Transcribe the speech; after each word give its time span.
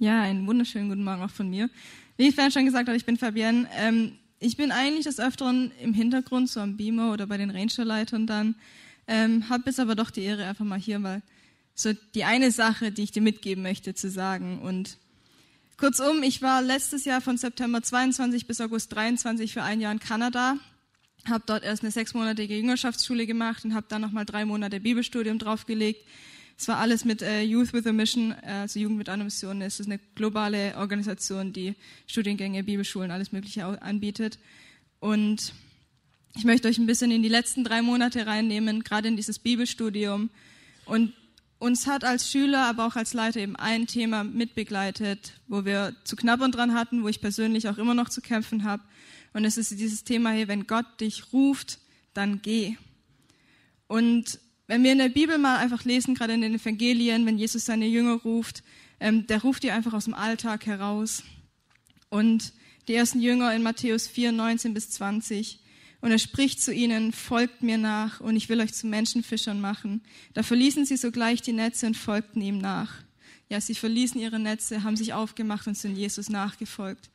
Ja, 0.00 0.22
einen 0.22 0.46
wunderschönen 0.46 0.88
guten 0.88 1.02
Morgen 1.02 1.22
auch 1.22 1.30
von 1.30 1.50
mir. 1.50 1.68
Wie 2.16 2.28
ich 2.28 2.36
vorhin 2.36 2.52
schon 2.52 2.64
gesagt 2.64 2.86
habe, 2.86 2.96
ich 2.96 3.04
bin 3.04 3.16
Fabienne. 3.16 3.68
Ähm, 3.76 4.12
ich 4.38 4.56
bin 4.56 4.70
eigentlich 4.70 5.06
des 5.06 5.18
Öfteren 5.18 5.72
im 5.82 5.92
Hintergrund, 5.92 6.48
so 6.48 6.60
am 6.60 6.76
Beamer 6.76 7.12
oder 7.12 7.26
bei 7.26 7.36
den 7.36 7.50
Rangerleitern 7.50 8.28
dann. 8.28 8.54
Ähm, 9.08 9.48
habe 9.48 9.64
bis 9.64 9.80
aber 9.80 9.96
doch 9.96 10.10
die 10.12 10.22
Ehre, 10.22 10.46
einfach 10.46 10.64
mal 10.64 10.78
hier 10.78 11.00
mal 11.00 11.20
so 11.74 11.92
die 12.14 12.22
eine 12.22 12.52
Sache, 12.52 12.92
die 12.92 13.02
ich 13.02 13.10
dir 13.10 13.22
mitgeben 13.22 13.64
möchte, 13.64 13.92
zu 13.92 14.08
sagen. 14.08 14.60
Und 14.60 14.98
kurzum, 15.78 16.22
ich 16.22 16.42
war 16.42 16.62
letztes 16.62 17.04
Jahr 17.04 17.20
von 17.20 17.36
September 17.36 17.82
22 17.82 18.46
bis 18.46 18.60
August 18.60 18.94
23 18.94 19.52
für 19.52 19.64
ein 19.64 19.80
Jahr 19.80 19.90
in 19.90 19.98
Kanada, 19.98 20.58
habe 21.28 21.42
dort 21.44 21.64
erst 21.64 21.82
eine 21.82 21.90
sechsmonatige 21.90 22.54
Jüngerschaftsschule 22.54 23.26
gemacht 23.26 23.64
und 23.64 23.74
habe 23.74 23.86
dann 23.88 24.02
nochmal 24.02 24.26
drei 24.26 24.44
Monate 24.44 24.78
Bibelstudium 24.78 25.40
draufgelegt. 25.40 26.06
Es 26.60 26.66
war 26.66 26.78
alles 26.78 27.04
mit 27.04 27.22
äh, 27.22 27.42
Youth 27.42 27.72
with 27.72 27.86
a 27.86 27.92
Mission, 27.92 28.32
äh, 28.42 28.50
also 28.50 28.80
Jugend 28.80 28.98
mit 28.98 29.08
einer 29.08 29.22
Mission. 29.22 29.62
Es 29.62 29.78
ist 29.78 29.86
eine 29.86 30.00
globale 30.16 30.76
Organisation, 30.76 31.52
die 31.52 31.76
Studiengänge, 32.08 32.64
Bibelschulen, 32.64 33.12
alles 33.12 33.30
Mögliche 33.30 33.64
anbietet. 33.64 34.40
Und 34.98 35.54
ich 36.36 36.44
möchte 36.44 36.66
euch 36.66 36.78
ein 36.78 36.86
bisschen 36.86 37.12
in 37.12 37.22
die 37.22 37.28
letzten 37.28 37.62
drei 37.62 37.80
Monate 37.80 38.26
reinnehmen, 38.26 38.82
gerade 38.82 39.06
in 39.06 39.14
dieses 39.14 39.38
Bibelstudium. 39.38 40.30
Und 40.84 41.12
uns 41.60 41.86
hat 41.86 42.02
als 42.02 42.28
Schüler, 42.28 42.64
aber 42.64 42.86
auch 42.86 42.96
als 42.96 43.14
Leiter 43.14 43.38
eben 43.38 43.54
ein 43.54 43.86
Thema 43.86 44.24
mitbegleitet, 44.24 45.34
wo 45.46 45.64
wir 45.64 45.94
zu 46.02 46.16
knabbern 46.16 46.50
dran 46.50 46.74
hatten, 46.74 47.04
wo 47.04 47.08
ich 47.08 47.20
persönlich 47.20 47.68
auch 47.68 47.78
immer 47.78 47.94
noch 47.94 48.08
zu 48.08 48.20
kämpfen 48.20 48.64
habe. 48.64 48.82
Und 49.32 49.44
es 49.44 49.58
ist 49.58 49.70
dieses 49.78 50.02
Thema 50.02 50.32
hier, 50.32 50.48
wenn 50.48 50.66
Gott 50.66 50.86
dich 51.00 51.32
ruft, 51.32 51.78
dann 52.14 52.42
geh. 52.42 52.76
Und 53.86 54.40
wenn 54.68 54.84
wir 54.84 54.92
in 54.92 54.98
der 54.98 55.08
Bibel 55.08 55.38
mal 55.38 55.56
einfach 55.56 55.84
lesen, 55.84 56.14
gerade 56.14 56.34
in 56.34 56.42
den 56.42 56.54
Evangelien, 56.54 57.26
wenn 57.26 57.38
Jesus 57.38 57.64
seine 57.64 57.86
Jünger 57.86 58.14
ruft, 58.16 58.62
ähm, 59.00 59.26
der 59.26 59.42
ruft 59.42 59.62
die 59.62 59.70
einfach 59.70 59.94
aus 59.94 60.04
dem 60.04 60.14
Alltag 60.14 60.66
heraus. 60.66 61.24
Und 62.10 62.52
die 62.86 62.94
ersten 62.94 63.20
Jünger 63.20 63.54
in 63.54 63.62
Matthäus 63.62 64.06
4, 64.06 64.30
19 64.30 64.74
bis 64.74 64.90
20. 64.90 65.58
Und 66.00 66.10
er 66.10 66.18
spricht 66.18 66.62
zu 66.62 66.72
ihnen, 66.72 67.12
folgt 67.12 67.62
mir 67.62 67.78
nach 67.78 68.20
und 68.20 68.36
ich 68.36 68.48
will 68.48 68.60
euch 68.60 68.72
zu 68.72 68.86
Menschenfischern 68.86 69.60
machen. 69.60 70.02
Da 70.34 70.42
verließen 70.42 70.84
sie 70.84 70.96
sogleich 70.96 71.42
die 71.42 71.52
Netze 71.52 71.86
und 71.86 71.96
folgten 71.96 72.40
ihm 72.40 72.58
nach. 72.58 72.92
Ja, 73.48 73.60
sie 73.60 73.74
verließen 73.74 74.20
ihre 74.20 74.38
Netze, 74.38 74.84
haben 74.84 74.96
sich 74.96 75.14
aufgemacht 75.14 75.66
und 75.66 75.76
sind 75.76 75.96
Jesus 75.96 76.28
nachgefolgt 76.28 77.10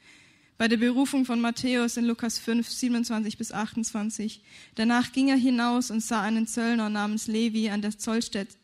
bei 0.63 0.69
der 0.69 0.77
Berufung 0.77 1.25
von 1.25 1.41
Matthäus 1.41 1.97
in 1.97 2.05
Lukas 2.05 2.39
5, 2.39 2.69
27 2.69 3.37
bis 3.37 3.51
28. 3.51 4.39
Danach 4.75 5.11
ging 5.11 5.27
er 5.27 5.35
hinaus 5.35 5.91
und 5.91 5.99
sah 5.99 6.21
einen 6.21 6.47
Zöllner 6.47 6.89
namens 6.89 7.27
Levi 7.27 7.69
an 7.69 7.81
der 7.81 7.99
Zollstätte, 7.99 8.55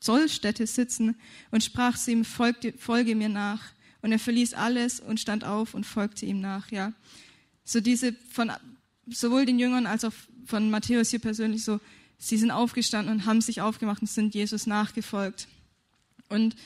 Zollstätte 0.00 0.66
sitzen 0.66 1.14
und 1.50 1.62
sprach 1.62 1.98
zu 1.98 2.10
ihm, 2.10 2.24
folge, 2.24 2.72
folge 2.78 3.14
mir 3.14 3.28
nach. 3.28 3.60
Und 4.00 4.12
er 4.12 4.18
verließ 4.18 4.54
alles 4.54 4.98
und 4.98 5.20
stand 5.20 5.44
auf 5.44 5.74
und 5.74 5.84
folgte 5.84 6.24
ihm 6.24 6.40
nach. 6.40 6.70
Ja, 6.70 6.94
so 7.64 7.82
diese 7.82 8.14
von 8.30 8.50
sowohl 9.06 9.44
den 9.44 9.58
Jüngern 9.58 9.84
als 9.84 10.06
auch 10.06 10.14
von 10.46 10.70
Matthäus 10.70 11.10
hier 11.10 11.18
persönlich 11.18 11.64
so, 11.64 11.80
sie 12.16 12.38
sind 12.38 12.50
aufgestanden 12.50 13.12
und 13.12 13.26
haben 13.26 13.42
sich 13.42 13.60
aufgemacht 13.60 14.00
und 14.00 14.08
sind 14.08 14.34
Jesus 14.34 14.66
nachgefolgt. 14.66 15.48
Und 16.30 16.56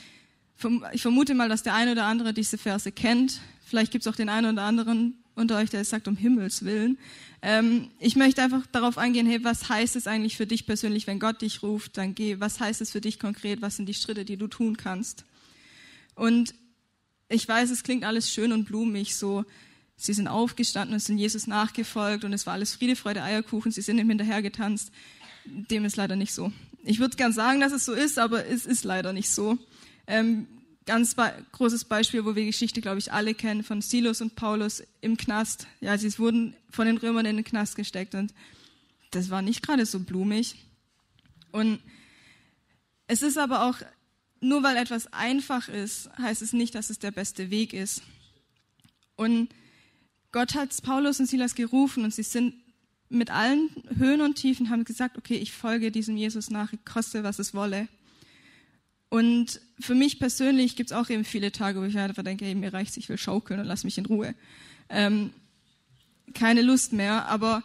ich 0.92 1.02
vermute 1.02 1.34
mal, 1.34 1.48
dass 1.48 1.64
der 1.64 1.74
eine 1.74 1.90
oder 1.90 2.04
andere 2.04 2.32
diese 2.32 2.56
Verse 2.56 2.92
kennt. 2.92 3.40
Vielleicht 3.66 3.90
gibt 3.90 4.06
es 4.06 4.12
auch 4.12 4.14
den 4.14 4.28
einen 4.28 4.52
oder 4.52 4.62
anderen 4.62 5.14
unter 5.34 5.58
euch, 5.58 5.70
der 5.70 5.80
es 5.80 5.90
sagt, 5.90 6.06
um 6.06 6.16
Himmels 6.16 6.64
Willen. 6.64 6.98
Ähm, 7.42 7.90
ich 7.98 8.14
möchte 8.14 8.40
einfach 8.40 8.64
darauf 8.68 8.96
eingehen, 8.96 9.26
hey, 9.26 9.42
was 9.42 9.68
heißt 9.68 9.96
es 9.96 10.06
eigentlich 10.06 10.36
für 10.36 10.46
dich 10.46 10.66
persönlich, 10.66 11.08
wenn 11.08 11.18
Gott 11.18 11.42
dich 11.42 11.64
ruft, 11.64 11.98
dann 11.98 12.14
geh. 12.14 12.38
Was 12.38 12.60
heißt 12.60 12.80
es 12.80 12.92
für 12.92 13.00
dich 13.00 13.18
konkret? 13.18 13.62
Was 13.62 13.74
sind 13.74 13.86
die 13.86 13.94
Schritte, 13.94 14.24
die 14.24 14.36
du 14.36 14.46
tun 14.46 14.76
kannst? 14.76 15.24
Und 16.14 16.54
ich 17.28 17.46
weiß, 17.48 17.70
es 17.70 17.82
klingt 17.82 18.04
alles 18.04 18.30
schön 18.30 18.52
und 18.52 18.66
blumig, 18.66 19.16
so, 19.16 19.44
sie 19.96 20.12
sind 20.12 20.28
aufgestanden 20.28 20.94
und 20.94 21.00
sind 21.00 21.18
Jesus 21.18 21.48
nachgefolgt 21.48 22.24
und 22.24 22.32
es 22.32 22.46
war 22.46 22.54
alles 22.54 22.72
Friede, 22.72 22.94
Freude, 22.94 23.24
Eierkuchen, 23.24 23.72
sie 23.72 23.82
sind 23.82 23.98
ihm 23.98 24.08
hinterher 24.08 24.42
getanzt. 24.42 24.92
Dem 25.44 25.84
ist 25.84 25.96
leider 25.96 26.14
nicht 26.14 26.32
so. 26.32 26.52
Ich 26.84 27.00
würde 27.00 27.16
gern 27.16 27.32
sagen, 27.32 27.58
dass 27.58 27.72
es 27.72 27.84
so 27.84 27.94
ist, 27.94 28.16
aber 28.20 28.46
es 28.46 28.64
ist 28.64 28.84
leider 28.84 29.12
nicht 29.12 29.28
so. 29.28 29.58
Ähm, 30.06 30.46
ganz 30.86 31.14
be 31.14 31.32
großes 31.52 31.84
Beispiel, 31.84 32.24
wo 32.24 32.34
wir 32.34 32.46
Geschichte, 32.46 32.80
glaube 32.80 32.98
ich, 32.98 33.12
alle 33.12 33.34
kennen, 33.34 33.62
von 33.62 33.82
Silos 33.82 34.20
und 34.20 34.36
Paulus 34.36 34.82
im 35.00 35.16
Knast. 35.16 35.66
Ja, 35.80 35.98
sie 35.98 36.16
wurden 36.18 36.54
von 36.70 36.86
den 36.86 36.96
Römern 36.96 37.26
in 37.26 37.36
den 37.36 37.44
Knast 37.44 37.76
gesteckt 37.76 38.14
und 38.14 38.32
das 39.10 39.28
war 39.28 39.42
nicht 39.42 39.62
gerade 39.62 39.84
so 39.84 40.00
blumig. 40.00 40.54
Und 41.52 41.80
es 43.08 43.22
ist 43.22 43.36
aber 43.36 43.64
auch, 43.64 43.76
nur 44.40 44.62
weil 44.62 44.76
etwas 44.76 45.12
einfach 45.12 45.68
ist, 45.68 46.08
heißt 46.18 46.42
es 46.42 46.52
nicht, 46.52 46.74
dass 46.74 46.90
es 46.90 46.98
der 46.98 47.10
beste 47.10 47.50
Weg 47.50 47.72
ist. 47.72 48.02
Und 49.16 49.48
Gott 50.32 50.54
hat 50.54 50.70
Paulus 50.82 51.18
und 51.18 51.26
Silas 51.26 51.54
gerufen 51.54 52.04
und 52.04 52.14
sie 52.14 52.22
sind 52.22 52.54
mit 53.08 53.30
allen 53.30 53.70
Höhen 53.96 54.20
und 54.20 54.34
Tiefen 54.34 54.70
haben 54.70 54.84
gesagt, 54.84 55.16
okay, 55.16 55.36
ich 55.36 55.52
folge 55.52 55.90
diesem 55.90 56.16
Jesus 56.16 56.50
nach, 56.50 56.72
koste 56.84 57.24
was 57.24 57.38
es 57.38 57.54
wolle. 57.54 57.88
Und 59.08 59.60
für 59.78 59.94
mich 59.94 60.18
persönlich 60.18 60.76
gibt 60.76 60.90
es 60.90 60.96
auch 60.96 61.08
eben 61.10 61.24
viele 61.24 61.52
Tage, 61.52 61.80
wo 61.80 61.84
ich 61.84 61.96
einfach 61.96 62.24
denke, 62.24 62.44
hey, 62.44 62.54
mir 62.54 62.72
reicht's, 62.72 62.96
ich 62.96 63.08
will 63.08 63.18
schaukeln 63.18 63.60
und 63.60 63.66
lass 63.66 63.84
mich 63.84 63.98
in 63.98 64.06
Ruhe. 64.06 64.34
Ähm, 64.88 65.30
keine 66.34 66.62
Lust 66.62 66.92
mehr, 66.92 67.26
aber 67.28 67.62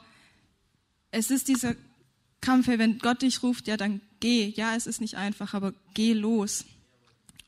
es 1.12 1.32
ist 1.32 1.48
dieser 1.48 1.76
Kampf, 2.42 2.68
hey, 2.68 2.80
wenn 2.80 3.00
Gott 3.00 3.22
dich 3.22 3.44
ruft, 3.44 3.68
ja, 3.68 3.78
dann 3.78 4.02
geh. 4.20 4.54
Ja, 4.56 4.76
es 4.76 4.88
ist 4.88 5.02
nicht 5.02 5.16
einfach, 5.16 5.54
aber 5.54 5.74
geh 5.94 6.14
los. 6.14 6.66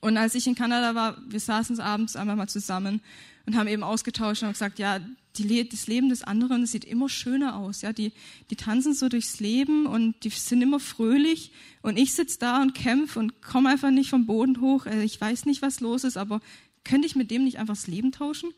Und 0.01 0.17
als 0.17 0.35
ich 0.35 0.47
in 0.47 0.55
Kanada 0.55 0.95
war, 0.95 1.17
wir 1.29 1.39
saßen 1.39 1.79
abends 1.79 2.15
einmal 2.15 2.35
mal 2.35 2.49
zusammen 2.49 3.01
und 3.45 3.55
haben 3.55 3.67
eben 3.67 3.83
ausgetauscht 3.83 4.43
und 4.43 4.51
gesagt, 4.51 4.79
ja, 4.79 4.99
die, 5.38 5.67
das 5.67 5.88
Leben 5.88 6.09
des 6.09 6.23
anderen 6.23 6.66
sieht 6.66 6.85
immer 6.85 7.09
schöner 7.09 7.55
aus. 7.55 7.81
Ja, 7.81 7.94
die, 7.94 8.11
die 8.49 8.55
tanzen 8.55 8.94
so 8.94 9.09
durchs 9.09 9.39
Leben 9.39 9.85
und 9.85 10.23
die 10.23 10.29
sind 10.29 10.61
immer 10.61 10.79
fröhlich. 10.79 11.51
Und 11.81 11.97
ich 11.97 12.13
sitze 12.13 12.39
da 12.39 12.61
und 12.61 12.75
kämpfe 12.75 13.19
und 13.19 13.41
komme 13.41 13.69
einfach 13.69 13.91
nicht 13.91 14.09
vom 14.09 14.25
Boden 14.25 14.61
hoch. 14.61 14.85
Also 14.85 14.99
ich 14.99 15.19
weiß 15.19 15.45
nicht, 15.45 15.61
was 15.61 15.79
los 15.79 16.03
ist, 16.03 16.17
aber 16.17 16.39
könnte 16.83 17.07
ich 17.07 17.16
mit 17.16 17.31
dem 17.31 17.43
nicht 17.43 17.57
einfach 17.57 17.75
das 17.75 17.88
Leben 17.88 18.11
tauschen? 18.11 18.51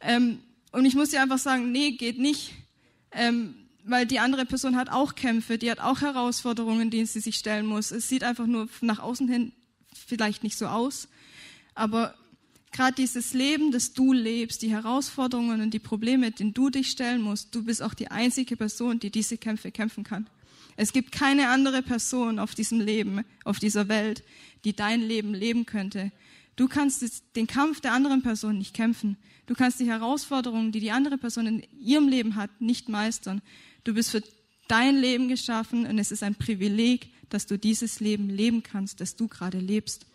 Ähm, 0.00 0.38
und 0.72 0.84
ich 0.84 0.94
muss 0.94 1.10
dir 1.10 1.20
einfach 1.20 1.38
sagen, 1.38 1.72
nee, 1.72 1.92
geht 1.92 2.18
nicht. 2.18 2.52
Ähm, 3.12 3.54
weil 3.84 4.06
die 4.06 4.20
andere 4.20 4.46
Person 4.46 4.76
hat 4.76 4.90
auch 4.90 5.14
Kämpfe, 5.14 5.58
die 5.58 5.70
hat 5.70 5.80
auch 5.80 6.00
Herausforderungen, 6.00 6.90
denen 6.90 7.06
sie 7.06 7.20
sich 7.20 7.36
stellen 7.36 7.66
muss. 7.66 7.90
Es 7.90 8.08
sieht 8.08 8.24
einfach 8.24 8.46
nur 8.46 8.68
nach 8.80 9.00
außen 9.00 9.28
hin 9.28 9.52
vielleicht 9.92 10.42
nicht 10.42 10.56
so 10.56 10.66
aus. 10.66 11.08
Aber 11.74 12.14
gerade 12.72 12.94
dieses 12.94 13.32
Leben, 13.34 13.72
das 13.72 13.92
du 13.92 14.12
lebst, 14.12 14.62
die 14.62 14.70
Herausforderungen 14.70 15.60
und 15.60 15.74
die 15.74 15.78
Probleme, 15.78 16.30
denen 16.30 16.54
du 16.54 16.70
dich 16.70 16.90
stellen 16.90 17.22
musst, 17.22 17.54
du 17.54 17.64
bist 17.64 17.82
auch 17.82 17.94
die 17.94 18.10
einzige 18.10 18.56
Person, 18.56 19.00
die 19.00 19.10
diese 19.10 19.38
Kämpfe 19.38 19.70
kämpfen 19.70 20.04
kann. 20.04 20.28
Es 20.76 20.92
gibt 20.92 21.12
keine 21.12 21.48
andere 21.48 21.82
Person 21.82 22.38
auf 22.38 22.54
diesem 22.54 22.80
Leben, 22.80 23.24
auf 23.44 23.58
dieser 23.58 23.88
Welt, 23.88 24.22
die 24.64 24.74
dein 24.74 25.00
Leben 25.02 25.34
leben 25.34 25.66
könnte. 25.66 26.12
Du 26.56 26.68
kannst 26.68 27.04
den 27.36 27.46
Kampf 27.46 27.80
der 27.80 27.92
anderen 27.92 28.22
Person 28.22 28.58
nicht 28.58 28.74
kämpfen. 28.74 29.16
Du 29.46 29.54
kannst 29.54 29.80
die 29.80 29.88
Herausforderungen, 29.88 30.72
die 30.72 30.80
die 30.80 30.90
andere 30.90 31.18
Person 31.18 31.46
in 31.46 31.62
ihrem 31.80 32.08
Leben 32.08 32.36
hat, 32.36 32.60
nicht 32.60 32.88
meistern. 32.88 33.42
Du 33.84 33.94
bist 33.94 34.10
für 34.10 34.22
dein 34.68 34.96
Leben 34.96 35.28
geschaffen 35.28 35.86
und 35.86 35.98
es 35.98 36.12
ist 36.12 36.22
ein 36.22 36.34
Privileg, 36.34 37.12
dass 37.30 37.46
du 37.46 37.58
dieses 37.58 38.00
Leben 38.00 38.28
leben 38.28 38.62
kannst, 38.62 39.00
das 39.00 39.16
du 39.16 39.26
gerade 39.26 39.58
lebst. 39.58 40.06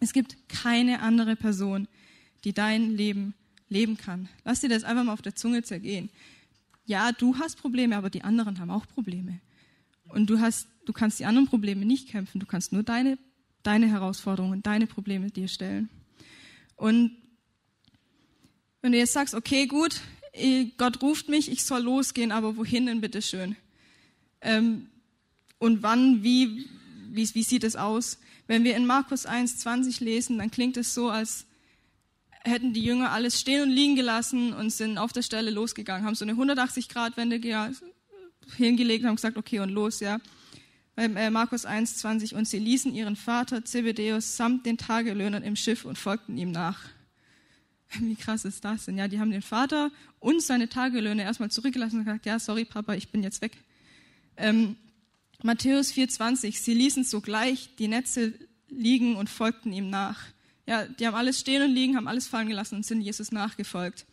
Es 0.00 0.12
gibt 0.12 0.36
keine 0.48 1.00
andere 1.00 1.36
Person, 1.36 1.88
die 2.44 2.52
dein 2.52 2.96
Leben 2.96 3.34
leben 3.68 3.96
kann. 3.96 4.28
Lass 4.44 4.60
dir 4.60 4.68
das 4.68 4.84
einfach 4.84 5.04
mal 5.04 5.12
auf 5.12 5.22
der 5.22 5.34
Zunge 5.34 5.62
zergehen. 5.62 6.10
Ja, 6.86 7.12
du 7.12 7.36
hast 7.38 7.60
Probleme, 7.60 7.96
aber 7.96 8.10
die 8.10 8.22
anderen 8.22 8.58
haben 8.60 8.70
auch 8.70 8.86
Probleme. 8.86 9.40
Und 10.08 10.30
du 10.30 10.40
hast, 10.40 10.68
du 10.86 10.92
kannst 10.92 11.20
die 11.20 11.26
anderen 11.26 11.46
Probleme 11.46 11.84
nicht 11.84 12.08
kämpfen. 12.08 12.40
Du 12.40 12.46
kannst 12.46 12.72
nur 12.72 12.82
deine, 12.82 13.18
deine 13.62 13.88
Herausforderungen, 13.88 14.62
deine 14.62 14.86
Probleme 14.86 15.30
dir 15.30 15.48
stellen. 15.48 15.90
Und 16.76 17.16
wenn 18.80 18.92
du 18.92 18.98
jetzt 18.98 19.12
sagst, 19.12 19.34
okay, 19.34 19.66
gut, 19.66 20.00
Gott 20.78 21.02
ruft 21.02 21.28
mich, 21.28 21.50
ich 21.50 21.64
soll 21.64 21.82
losgehen, 21.82 22.32
aber 22.32 22.56
wohin 22.56 22.86
denn 22.86 23.00
bitte 23.00 23.20
schön? 23.20 23.56
Ähm, 24.40 24.86
und 25.58 25.82
wann, 25.82 26.22
wie, 26.22 26.68
wie, 27.10 27.34
wie 27.34 27.42
sieht 27.42 27.64
es 27.64 27.76
aus? 27.76 28.18
Wenn 28.46 28.64
wir 28.64 28.76
in 28.76 28.86
Markus 28.86 29.26
1,20 29.26 30.02
lesen, 30.02 30.38
dann 30.38 30.50
klingt 30.50 30.76
es 30.76 30.94
so, 30.94 31.10
als 31.10 31.46
hätten 32.44 32.72
die 32.72 32.82
Jünger 32.82 33.10
alles 33.10 33.38
stehen 33.40 33.62
und 33.62 33.70
liegen 33.70 33.96
gelassen 33.96 34.52
und 34.52 34.70
sind 34.70 34.98
auf 34.98 35.12
der 35.12 35.22
Stelle 35.22 35.50
losgegangen, 35.50 36.06
haben 36.06 36.14
so 36.14 36.24
eine 36.24 36.34
180-Grad-Wende 36.34 37.40
hingelegt 38.56 39.02
und 39.02 39.08
haben 39.08 39.16
gesagt, 39.16 39.36
okay, 39.36 39.60
und 39.60 39.70
los, 39.70 40.00
ja. 40.00 40.18
Äh, 40.96 41.30
Markus 41.30 41.64
1,20, 41.64 42.34
und 42.34 42.48
sie 42.48 42.58
ließen 42.58 42.92
ihren 42.92 43.14
Vater 43.14 43.64
Zebedeus 43.64 44.36
samt 44.36 44.66
den 44.66 44.78
Tagelöhnern 44.78 45.44
im 45.44 45.54
Schiff 45.54 45.84
und 45.84 45.96
folgten 45.96 46.36
ihm 46.36 46.50
nach. 46.50 46.80
Wie 48.00 48.16
krass 48.16 48.44
ist 48.44 48.64
das 48.64 48.86
denn? 48.86 48.98
Ja, 48.98 49.08
die 49.08 49.20
haben 49.20 49.30
den 49.30 49.42
Vater 49.42 49.90
und 50.18 50.42
seine 50.42 50.68
Tagelöhne 50.68 51.22
erstmal 51.22 51.50
zurückgelassen 51.50 51.98
und 51.98 52.04
gesagt, 52.04 52.26
ja, 52.26 52.38
sorry, 52.38 52.64
Papa, 52.64 52.94
ich 52.94 53.10
bin 53.10 53.22
jetzt 53.22 53.42
weg. 53.42 53.52
Ähm, 54.36 54.76
Matthäus 55.42 55.92
4,20, 55.92 56.60
sie 56.60 56.74
ließen 56.74 57.04
sogleich 57.04 57.70
die 57.78 57.86
Netze 57.86 58.34
liegen 58.68 59.14
und 59.14 59.30
folgten 59.30 59.72
ihm 59.72 59.88
nach. 59.88 60.18
Ja, 60.66 60.84
die 60.86 61.06
haben 61.06 61.14
alles 61.14 61.38
stehen 61.38 61.62
und 61.62 61.70
liegen, 61.70 61.96
haben 61.96 62.08
alles 62.08 62.26
fallen 62.26 62.48
gelassen 62.48 62.76
und 62.76 62.86
sind 62.86 63.00
Jesus 63.00 63.30
nachgefolgt. 63.30 64.04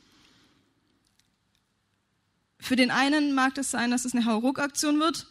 Für 2.59 2.75
den 2.75 2.91
einen 2.91 3.33
mag 3.33 3.55
das 3.55 3.71
sein, 3.71 3.91
dass 3.91 4.05
es 4.05 4.13
eine 4.13 4.25
Hauruck-Aktion 4.25 4.99
wird, 4.99 5.27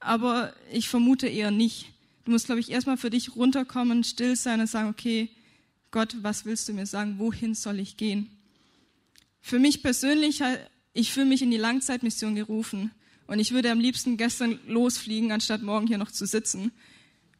aber 0.00 0.54
ich 0.72 0.88
vermute 0.88 1.28
eher 1.28 1.50
nicht. 1.50 1.92
Du 2.24 2.30
musst, 2.30 2.46
glaube 2.46 2.60
ich, 2.60 2.70
erstmal 2.70 2.96
für 2.96 3.10
dich 3.10 3.36
runterkommen, 3.36 4.02
still 4.02 4.36
sein 4.36 4.60
und 4.60 4.66
sagen, 4.66 4.88
okay, 4.88 5.28
Gott, 5.90 6.16
was 6.22 6.46
willst 6.46 6.68
du 6.68 6.72
mir 6.72 6.86
sagen? 6.86 7.18
Wohin 7.18 7.54
soll 7.54 7.80
ich 7.80 7.98
gehen? 7.98 8.30
Für 9.42 9.58
mich 9.58 9.82
persönlich, 9.82 10.42
ich 10.94 11.12
fühle 11.12 11.26
mich 11.26 11.42
in 11.42 11.50
die 11.50 11.58
Langzeitmission 11.58 12.34
gerufen 12.34 12.90
und 13.26 13.38
ich 13.38 13.52
würde 13.52 13.70
am 13.70 13.80
liebsten 13.80 14.16
gestern 14.16 14.58
losfliegen, 14.66 15.32
anstatt 15.32 15.62
morgen 15.62 15.86
hier 15.86 15.98
noch 15.98 16.10
zu 16.10 16.26
sitzen. 16.26 16.72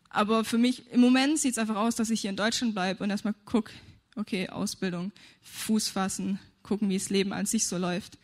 Aber 0.08 0.44
für 0.44 0.58
mich, 0.58 0.90
im 0.92 1.00
Moment 1.00 1.38
sieht 1.38 1.52
es 1.52 1.58
einfach 1.58 1.76
aus, 1.76 1.96
dass 1.96 2.10
ich 2.10 2.20
hier 2.20 2.30
in 2.30 2.36
Deutschland 2.36 2.74
bleibe 2.74 3.02
und 3.02 3.10
erstmal 3.10 3.34
gucke, 3.44 3.72
okay, 4.16 4.48
Ausbildung, 4.48 5.12
Fuß 5.42 5.88
fassen, 5.88 6.38
gucken, 6.62 6.88
wie 6.88 6.98
das 6.98 7.10
Leben 7.10 7.32
an 7.32 7.46
sich 7.46 7.66
so 7.66 7.76
läuft. 7.78 8.18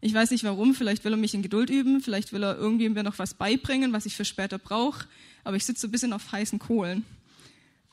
Ich 0.00 0.14
weiß 0.14 0.30
nicht 0.30 0.44
warum, 0.44 0.74
vielleicht 0.74 1.04
will 1.04 1.14
er 1.14 1.18
mich 1.18 1.34
in 1.34 1.42
Geduld 1.42 1.70
üben, 1.70 2.00
vielleicht 2.00 2.32
will 2.32 2.44
er 2.44 2.56
irgendwie 2.56 2.88
mir 2.88 3.02
noch 3.02 3.18
was 3.18 3.34
beibringen, 3.34 3.92
was 3.92 4.06
ich 4.06 4.16
für 4.16 4.24
später 4.24 4.58
brauche, 4.58 5.06
aber 5.44 5.56
ich 5.56 5.64
sitze 5.64 5.82
so 5.82 5.88
ein 5.88 5.90
bisschen 5.90 6.12
auf 6.12 6.30
heißen 6.30 6.58
Kohlen. 6.58 7.04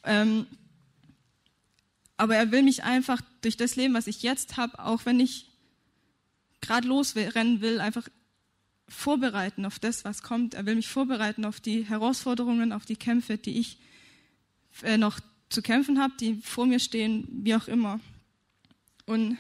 Ähm, 0.04 0.46
aber 2.18 2.36
er 2.36 2.52
will 2.52 2.64
mich 2.64 2.84
einfach 2.84 3.22
durch 3.42 3.58
das 3.58 3.76
Leben, 3.76 3.94
was 3.94 4.08
ich 4.08 4.22
jetzt 4.22 4.58
habe, 4.58 4.78
auch 4.80 5.06
wenn 5.06 5.20
ich 5.20 5.48
gerade 6.62 6.88
losrennen 6.88 7.62
will, 7.62 7.80
einfach 7.80 8.08
vorbereiten 8.92 9.66
auf 9.66 9.80
das, 9.80 10.06
was 10.06 10.22
kommt. 10.22 10.54
Er 10.54 10.66
will 10.66 10.76
mich 10.76 10.88
vorbereiten 10.88 11.46
auf 11.46 11.60
die 11.60 11.84
Herausforderungen, 11.84 12.72
auf 12.74 12.86
die 12.86 12.96
Kämpfe, 12.96 13.38
die 13.38 13.60
ich 13.60 13.78
äh, 14.84 14.98
noch 14.98 15.20
zu 15.50 15.62
kämpfen 15.62 16.00
habe, 16.00 16.14
die 16.20 16.36
vor 16.36 16.66
mir 16.66 16.80
stehen, 16.80 17.28
wie 17.44 17.56
auch 17.56 17.68
immer. 17.68 18.00
Und 19.06 19.38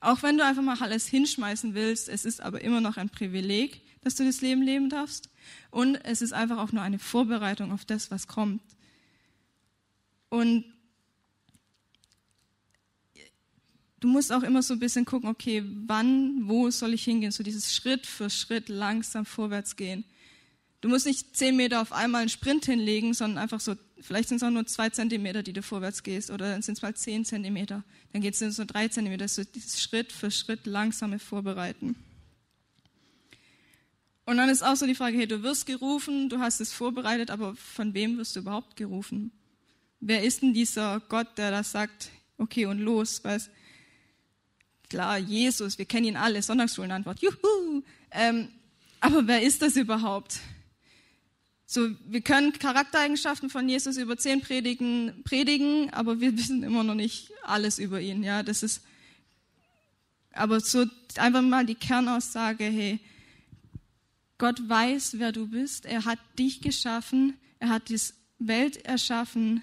auch 0.00 0.22
wenn 0.22 0.36
du 0.36 0.44
einfach 0.44 0.62
mal 0.62 0.76
alles 0.80 1.06
hinschmeißen 1.06 1.74
willst, 1.74 2.08
es 2.08 2.24
ist 2.24 2.40
aber 2.40 2.60
immer 2.62 2.80
noch 2.80 2.96
ein 2.96 3.08
Privileg, 3.08 3.82
dass 4.02 4.16
du 4.16 4.24
das 4.24 4.40
Leben 4.40 4.62
leben 4.62 4.90
darfst. 4.90 5.28
Und 5.70 5.96
es 6.04 6.22
ist 6.22 6.32
einfach 6.32 6.58
auch 6.58 6.72
nur 6.72 6.82
eine 6.82 6.98
Vorbereitung 6.98 7.72
auf 7.72 7.84
das, 7.84 8.10
was 8.10 8.26
kommt. 8.26 8.62
Und 10.28 10.64
du 14.02 14.08
musst 14.08 14.32
auch 14.32 14.42
immer 14.42 14.62
so 14.62 14.74
ein 14.74 14.80
bisschen 14.80 15.04
gucken, 15.04 15.30
okay, 15.30 15.62
wann, 15.86 16.48
wo 16.48 16.70
soll 16.70 16.92
ich 16.92 17.04
hingehen? 17.04 17.30
So 17.30 17.42
dieses 17.42 17.74
Schritt 17.74 18.04
für 18.04 18.28
Schritt 18.28 18.68
langsam 18.68 19.24
vorwärts 19.24 19.76
gehen. 19.76 20.04
Du 20.80 20.88
musst 20.88 21.06
nicht 21.06 21.36
zehn 21.36 21.56
Meter 21.56 21.80
auf 21.80 21.92
einmal 21.92 22.22
einen 22.22 22.28
Sprint 22.28 22.64
hinlegen, 22.64 23.14
sondern 23.14 23.38
einfach 23.38 23.60
so, 23.60 23.76
vielleicht 24.00 24.28
sind 24.28 24.38
es 24.38 24.42
auch 24.42 24.50
nur 24.50 24.66
zwei 24.66 24.90
Zentimeter, 24.90 25.44
die 25.44 25.52
du 25.52 25.62
vorwärts 25.62 26.02
gehst, 26.02 26.30
oder 26.30 26.50
dann 26.50 26.62
sind 26.62 26.76
es 26.76 26.82
mal 26.82 26.94
zehn 26.94 27.24
Zentimeter, 27.24 27.84
dann 28.12 28.20
geht 28.20 28.40
es 28.40 28.56
so 28.56 28.64
drei 28.64 28.88
Zentimeter, 28.88 29.28
so 29.28 29.44
dieses 29.44 29.80
Schritt 29.80 30.10
für 30.10 30.32
Schritt 30.32 30.66
langsame 30.66 31.20
Vorbereiten. 31.20 31.94
Und 34.24 34.36
dann 34.36 34.48
ist 34.48 34.64
auch 34.64 34.74
so 34.74 34.86
die 34.86 34.96
Frage, 34.96 35.16
hey, 35.16 35.28
du 35.28 35.44
wirst 35.44 35.66
gerufen, 35.66 36.28
du 36.28 36.40
hast 36.40 36.60
es 36.60 36.72
vorbereitet, 36.72 37.30
aber 37.30 37.54
von 37.54 37.94
wem 37.94 38.18
wirst 38.18 38.34
du 38.34 38.40
überhaupt 38.40 38.74
gerufen? 38.74 39.30
Wer 40.00 40.24
ist 40.24 40.42
denn 40.42 40.52
dieser 40.52 40.98
Gott, 41.08 41.38
der 41.38 41.52
das 41.52 41.70
sagt, 41.70 42.10
okay, 42.38 42.66
und 42.66 42.80
los, 42.80 43.22
weißt 43.22 43.50
Klar, 44.92 45.16
Jesus, 45.16 45.78
wir 45.78 45.86
kennen 45.86 46.04
ihn 46.04 46.16
alle, 46.18 46.42
Sonntagsschulenantwort, 46.42 47.22
juhu. 47.22 47.82
Ähm, 48.10 48.48
aber 49.00 49.26
wer 49.26 49.40
ist 49.40 49.62
das 49.62 49.76
überhaupt? 49.76 50.38
So, 51.64 51.88
wir 52.10 52.20
können 52.20 52.52
Charaktereigenschaften 52.52 53.48
von 53.48 53.66
Jesus 53.70 53.96
über 53.96 54.18
zehn 54.18 54.42
Predigen 54.42 55.22
predigen, 55.24 55.88
aber 55.94 56.20
wir 56.20 56.36
wissen 56.36 56.62
immer 56.62 56.84
noch 56.84 56.94
nicht 56.94 57.30
alles 57.42 57.78
über 57.78 58.02
ihn. 58.02 58.22
Ja, 58.22 58.42
das 58.42 58.62
ist, 58.62 58.82
aber 60.34 60.60
so 60.60 60.84
einfach 61.16 61.40
mal 61.40 61.64
die 61.64 61.74
Kernaussage, 61.74 62.64
hey, 62.64 63.00
Gott 64.36 64.60
weiß, 64.68 65.14
wer 65.18 65.32
du 65.32 65.46
bist. 65.46 65.86
Er 65.86 66.04
hat 66.04 66.18
dich 66.38 66.60
geschaffen. 66.60 67.38
Er 67.60 67.70
hat 67.70 67.88
die 67.88 67.98
Welt 68.38 68.84
erschaffen. 68.84 69.62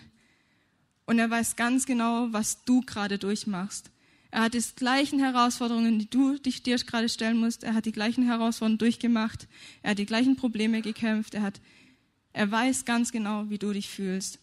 Und 1.06 1.20
er 1.20 1.30
weiß 1.30 1.56
ganz 1.56 1.86
genau, 1.86 2.34
was 2.34 2.64
du 2.66 2.81
gerade 2.81 3.20
durchmachst. 3.20 3.92
Er 4.31 4.42
hat 4.42 4.54
die 4.54 4.64
gleichen 4.76 5.20
Herausforderungen, 5.20 6.00
die 6.00 6.10
du 6.10 6.38
dich 6.38 6.62
dir 6.62 6.78
gerade 6.78 7.10
stellen 7.10 7.38
musst. 7.38 7.64
Er 7.64 7.74
hat 7.74 7.86
die 7.86 7.92
gleichen 7.92 8.26
Herausforderungen 8.26 8.78
durchgemacht. 8.78 9.48
Er 9.81 9.92
hat 9.92 10.00
die 10.00 10.06
gleichen 10.06 10.36
Probleme 10.36 10.81
gekämpft. 10.81 11.34
Er 11.34 11.42
hat 11.42 11.60
er 12.34 12.50
weiß 12.50 12.86
ganz 12.86 13.12
genau, 13.12 13.50
wie 13.50 13.58
du 13.58 13.74
dich 13.74 13.90
fühlst. 13.90 14.40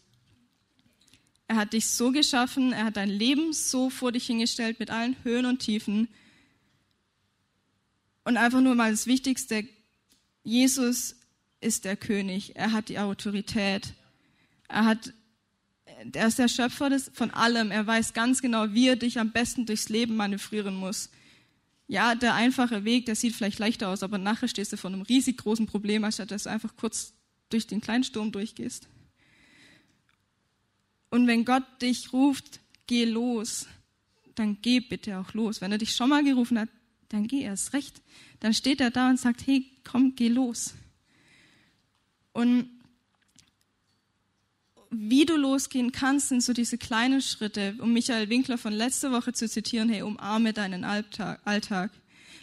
Er 1.48 1.56
hat 1.56 1.72
dich 1.72 1.86
so 1.86 2.10
geschaffen, 2.10 2.72
er 2.72 2.86
hat 2.86 2.96
dein 2.96 3.08
Leben 3.08 3.52
so 3.52 3.88
vor 3.88 4.10
dich 4.10 4.26
hingestellt 4.26 4.80
mit 4.80 4.90
allen 4.90 5.16
Höhen 5.22 5.46
und 5.46 5.60
Tiefen. 5.60 6.08
Und 8.24 8.36
einfach 8.36 8.60
nur 8.60 8.74
mal 8.74 8.90
das 8.90 9.06
Wichtigste, 9.06 9.68
Jesus 10.42 11.16
ist 11.60 11.84
der 11.84 11.96
König, 11.96 12.56
er 12.56 12.72
hat 12.72 12.88
die 12.88 12.98
Autorität, 12.98 13.94
er, 14.68 14.84
hat, 14.84 15.12
er 16.12 16.26
ist 16.26 16.38
der 16.38 16.48
Schöpfer 16.48 16.90
des, 16.90 17.10
von 17.14 17.30
allem, 17.30 17.70
er 17.70 17.86
weiß 17.86 18.12
ganz 18.12 18.42
genau, 18.42 18.72
wie 18.72 18.88
er 18.88 18.96
dich 18.96 19.18
am 19.18 19.32
besten 19.32 19.66
durchs 19.66 19.88
Leben 19.88 20.16
manövrieren 20.16 20.74
muss. 20.74 21.10
Ja, 21.88 22.14
der 22.14 22.34
einfache 22.34 22.84
Weg, 22.84 23.06
der 23.06 23.14
sieht 23.14 23.34
vielleicht 23.34 23.58
leichter 23.58 23.88
aus, 23.88 24.02
aber 24.02 24.18
nachher 24.18 24.48
stehst 24.48 24.72
du 24.72 24.76
vor 24.76 24.90
einem 24.90 25.02
riesig 25.02 25.38
großen 25.38 25.66
Problem, 25.66 26.04
anstatt 26.04 26.30
dass 26.30 26.44
du 26.44 26.50
einfach 26.50 26.76
kurz 26.76 27.14
durch 27.48 27.66
den 27.66 27.80
kleinen 27.80 28.04
Sturm 28.04 28.32
durchgehst. 28.32 28.88
Und 31.10 31.26
wenn 31.26 31.44
Gott 31.44 31.64
dich 31.80 32.12
ruft, 32.12 32.60
geh 32.86 33.04
los, 33.04 33.66
dann 34.34 34.58
geh 34.60 34.80
bitte 34.80 35.18
auch 35.18 35.32
los. 35.32 35.60
Wenn 35.60 35.72
er 35.72 35.78
dich 35.78 35.94
schon 35.94 36.08
mal 36.08 36.24
gerufen 36.24 36.58
hat, 36.58 36.68
dann 37.08 37.28
geh 37.28 37.42
erst 37.42 37.72
recht. 37.72 38.02
Dann 38.40 38.52
steht 38.52 38.80
er 38.80 38.90
da 38.90 39.08
und 39.08 39.20
sagt, 39.20 39.46
hey, 39.46 39.64
komm, 39.84 40.14
geh 40.16 40.28
los. 40.28 40.74
Und 42.32 42.68
wie 44.90 45.26
du 45.26 45.36
losgehen 45.36 45.92
kannst, 45.92 46.28
sind 46.28 46.42
so 46.42 46.52
diese 46.52 46.78
kleinen 46.78 47.20
Schritte, 47.20 47.74
um 47.78 47.92
Michael 47.92 48.28
Winkler 48.28 48.58
von 48.58 48.72
letzter 48.72 49.12
Woche 49.12 49.32
zu 49.32 49.48
zitieren, 49.48 49.88
hey, 49.88 50.02
umarme 50.02 50.52
deinen 50.52 50.84
Alltag. 50.84 51.90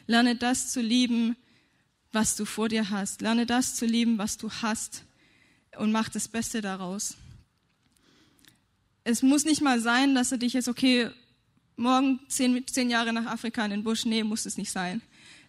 Lerne 0.07 0.36
das 0.36 0.72
zu 0.72 0.81
lieben, 0.81 1.36
was 2.12 2.36
du 2.36 2.45
vor 2.45 2.69
dir 2.69 2.90
hast. 2.90 3.22
Lerne 3.22 3.45
das 3.45 3.75
zu 3.75 3.86
lieben, 3.86 4.18
was 4.18 4.38
du 4.38 4.51
hast 4.51 5.04
und 5.78 5.92
mach 5.92 6.10
das 6.10 6.28
Beste 6.28 6.62
daraus. 6.62 7.16
Es 9.04 9.22
muss 9.22 9.45
nicht 9.45 9.62
mal 9.62 9.80
sein, 9.80 10.16
dass 10.16 10.31
er 10.31 10.38
dich 10.38 10.54
jetzt, 10.54 10.68
okay, 10.68 11.10
morgen 11.75 12.19
zehn, 12.28 12.66
zehn 12.68 12.90
Jahre 12.90 13.12
nach 13.14 13.26
Afrika 13.26 13.66
in 13.66 13.71
den 13.71 13.83
Busch, 13.83 14.06
nee, 14.06 14.23
muss 14.23 14.45
es 14.45 14.57
nicht 14.57 14.71
sein. 14.71 15.02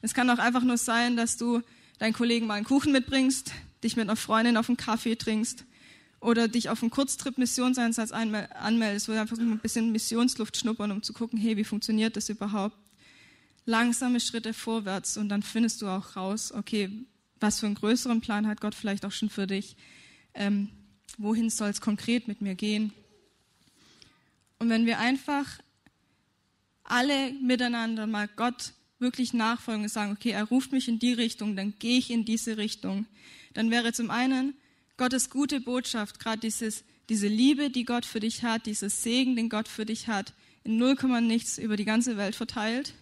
Es 0.03 0.15
kann 0.15 0.31
auch 0.31 0.39
einfach 0.39 0.63
nur 0.63 0.79
sein, 0.79 1.17
dass 1.17 1.37
du 1.37 1.63
deinen 1.99 2.13
Kollegen 2.13 2.47
mal 2.47 2.55
einen 2.55 2.65
Kuchen 2.65 2.93
mitbringst, 2.93 3.53
dich 3.83 3.97
mit 3.97 4.09
einer 4.09 4.17
Freundin 4.17 4.57
auf 4.57 4.69
einen 4.69 4.77
Kaffee 4.77 5.17
trinkst 5.17 5.65
oder 6.25 6.49
dich 6.49 6.71
auf 6.71 6.83
einen 6.83 6.91
Kurztrip-Missionseinsatz 6.91 8.11
anmeldest, 8.13 9.09
wo 9.09 9.13
du 9.13 9.21
einfach 9.21 9.39
ein 9.39 9.59
bisschen 9.59 9.93
Missionsluft 9.93 10.57
schnuppern, 10.57 10.91
um 10.91 11.03
zu 11.03 11.13
gucken, 11.13 11.39
hey, 11.39 11.57
wie 11.57 11.65
funktioniert 11.65 12.17
das 12.17 12.29
überhaupt? 12.29 12.77
langsame 13.67 14.21
Schritte 14.21 14.53
vorwärts 14.53 15.17
und 15.17 15.29
dann 15.29 15.43
findest 15.43 15.83
du 15.83 15.89
auch 15.89 16.17
raus, 16.17 16.53
okay, 16.53 16.91
was 17.41 17.61
für 17.61 17.67
einen 17.67 17.75
größeren 17.75 18.21
Plan 18.21 18.47
hat 18.47 18.61
Gott 18.61 18.75
vielleicht 18.75 19.05
auch 19.05 19.13
schon 19.13 19.31
für 19.31 19.47
dich? 19.47 19.77
Ähm, 20.35 20.69
wohin 21.19 21.51
soll 21.51 21.71
es 21.71 21.81
konkret 21.81 22.29
mit 22.29 22.41
mir 22.41 22.55
gehen? 22.55 22.93
Und 24.59 24.69
wenn 24.69 24.87
wir 24.87 24.99
einfach 24.99 25.59
alle 26.85 27.33
miteinander 27.33 28.07
mal 28.07 28.29
Gott 28.29 28.73
wirklich 28.99 29.33
nachfolgen 29.33 29.85
und 29.85 29.89
sagen, 29.89 30.13
okay, 30.13 30.31
er 30.31 30.45
ruft 30.45 30.73
mich 30.73 30.89
in 30.89 30.99
die 30.99 31.13
Richtung, 31.13 31.57
dann 31.57 31.75
gehe 31.79 31.99
ich 31.99 32.11
in 32.11 32.25
diese 32.25 32.57
Richtung, 32.57 33.07
dann 33.53 33.71
wäre 33.71 33.93
zum 33.93 34.11
einen 34.11 34.55
Gottes 34.97 35.31
gute 35.31 35.61
Botschaft, 35.61 36.21
gerade 36.21 36.39
dieses, 36.39 36.85
diese 37.09 37.27
Liebe, 37.27 37.71
die 37.71 37.85
Gott 37.85 38.07
für 38.07 38.21
dich 38.21 38.43
hat, 38.43 38.67
dieses 38.67 39.03
Segen, 39.03 39.37
den 39.37 39.49
Gott 39.49 39.69
für 39.69 39.85
dich 39.85 40.09
hat, 40.09 40.33
in 40.63 40.77
null 40.77 40.97
nichts 41.21 41.59
über 41.59 41.77
die 41.77 41.85
ganze 41.85 42.17
Welt 42.17 42.35
verteilt. 42.35 42.95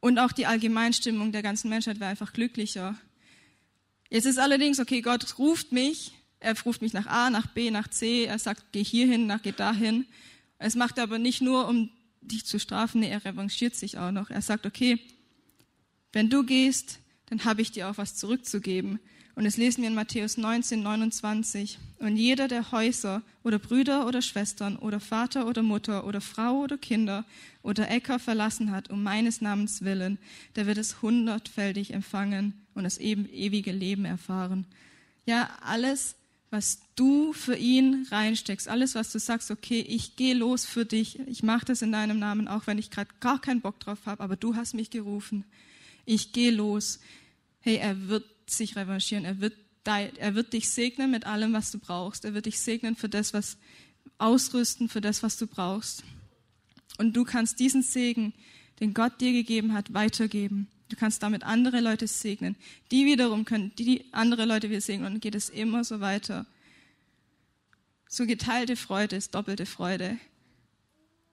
Und 0.00 0.18
auch 0.18 0.32
die 0.32 0.46
Allgemeinstimmung 0.46 1.32
der 1.32 1.42
ganzen 1.42 1.68
Menschheit 1.68 2.00
wäre 2.00 2.10
einfach 2.10 2.32
glücklicher. 2.32 2.96
Jetzt 4.08 4.24
ist 4.24 4.38
allerdings, 4.38 4.80
okay, 4.80 5.02
Gott 5.02 5.38
ruft 5.38 5.72
mich, 5.72 6.12
er 6.40 6.58
ruft 6.62 6.80
mich 6.80 6.94
nach 6.94 7.06
A, 7.06 7.30
nach 7.30 7.46
B, 7.46 7.70
nach 7.70 7.88
C, 7.88 8.24
er 8.24 8.38
sagt, 8.38 8.72
geh 8.72 8.82
hierhin, 8.82 9.26
nach, 9.26 9.42
geh 9.42 9.52
dahin. 9.52 10.06
Es 10.58 10.74
macht 10.74 10.96
er 10.96 11.04
aber 11.04 11.18
nicht 11.18 11.42
nur, 11.42 11.68
um 11.68 11.90
dich 12.22 12.46
zu 12.46 12.58
strafen, 12.58 13.00
nee, 13.00 13.10
er 13.10 13.24
revanchiert 13.24 13.76
sich 13.76 13.98
auch 13.98 14.10
noch. 14.10 14.30
Er 14.30 14.42
sagt, 14.42 14.66
okay, 14.66 14.98
wenn 16.12 16.30
du 16.30 16.44
gehst, 16.44 16.98
dann 17.26 17.44
habe 17.44 17.62
ich 17.62 17.70
dir 17.70 17.88
auch 17.88 17.98
was 17.98 18.16
zurückzugeben. 18.16 18.98
Und 19.40 19.44
das 19.44 19.56
lesen 19.56 19.80
wir 19.80 19.88
in 19.88 19.94
Matthäus 19.94 20.36
19, 20.36 20.82
29. 20.82 21.78
Und 21.98 22.18
jeder, 22.18 22.46
der 22.46 22.72
Häuser 22.72 23.22
oder 23.42 23.58
Brüder 23.58 24.06
oder 24.06 24.20
Schwestern 24.20 24.76
oder 24.76 25.00
Vater 25.00 25.46
oder 25.46 25.62
Mutter 25.62 26.06
oder 26.06 26.20
Frau 26.20 26.58
oder 26.58 26.76
Kinder 26.76 27.24
oder 27.62 27.90
Äcker 27.90 28.18
verlassen 28.18 28.70
hat, 28.70 28.90
um 28.90 29.02
meines 29.02 29.40
Namens 29.40 29.80
willen, 29.80 30.18
der 30.56 30.66
wird 30.66 30.76
es 30.76 31.00
hundertfältig 31.00 31.94
empfangen 31.94 32.52
und 32.74 32.84
das 32.84 33.00
ewige 33.00 33.72
Leben 33.72 34.04
erfahren. 34.04 34.66
Ja, 35.24 35.48
alles, 35.62 36.16
was 36.50 36.82
du 36.94 37.32
für 37.32 37.56
ihn 37.56 38.06
reinsteckst, 38.10 38.68
alles, 38.68 38.94
was 38.94 39.10
du 39.10 39.18
sagst, 39.18 39.50
okay, 39.50 39.80
ich 39.80 40.16
gehe 40.16 40.34
los 40.34 40.66
für 40.66 40.84
dich, 40.84 41.18
ich 41.20 41.42
mache 41.42 41.64
das 41.64 41.80
in 41.80 41.92
deinem 41.92 42.18
Namen, 42.18 42.46
auch 42.46 42.66
wenn 42.66 42.76
ich 42.76 42.90
gerade 42.90 43.08
gar 43.20 43.40
keinen 43.40 43.62
Bock 43.62 43.80
drauf 43.80 44.00
habe, 44.04 44.22
aber 44.22 44.36
du 44.36 44.54
hast 44.54 44.74
mich 44.74 44.90
gerufen. 44.90 45.46
Ich 46.04 46.32
gehe 46.32 46.50
los. 46.50 47.00
Hey, 47.60 47.76
er 47.76 48.08
wird 48.08 48.24
sich 48.52 48.76
revanchieren, 48.76 49.24
er 49.24 49.40
wird, 49.40 49.54
er 49.84 50.34
wird 50.34 50.52
dich 50.52 50.68
segnen 50.68 51.10
mit 51.10 51.26
allem, 51.26 51.52
was 51.52 51.70
du 51.70 51.78
brauchst. 51.78 52.24
Er 52.24 52.34
wird 52.34 52.46
dich 52.46 52.60
segnen 52.60 52.96
für 52.96 53.08
das, 53.08 53.32
was 53.32 53.56
ausrüsten, 54.18 54.88
für 54.88 55.00
das, 55.00 55.22
was 55.22 55.36
du 55.36 55.46
brauchst. 55.46 56.04
Und 56.98 57.16
du 57.16 57.24
kannst 57.24 57.58
diesen 57.60 57.82
Segen, 57.82 58.34
den 58.80 58.94
Gott 58.94 59.20
dir 59.20 59.32
gegeben 59.32 59.72
hat, 59.72 59.94
weitergeben. 59.94 60.68
Du 60.88 60.96
kannst 60.96 61.22
damit 61.22 61.44
andere 61.44 61.80
Leute 61.80 62.06
segnen. 62.06 62.56
Die 62.90 63.06
wiederum 63.06 63.44
können 63.44 63.72
die 63.76 64.04
andere 64.12 64.44
Leute 64.44 64.70
wieder 64.70 64.80
segnen 64.80 65.06
und 65.06 65.12
dann 65.14 65.20
geht 65.20 65.34
es 65.34 65.48
immer 65.48 65.84
so 65.84 66.00
weiter. 66.00 66.46
So 68.08 68.26
geteilte 68.26 68.74
Freude 68.76 69.16
ist 69.16 69.34
doppelte 69.34 69.66
Freude. 69.66 70.18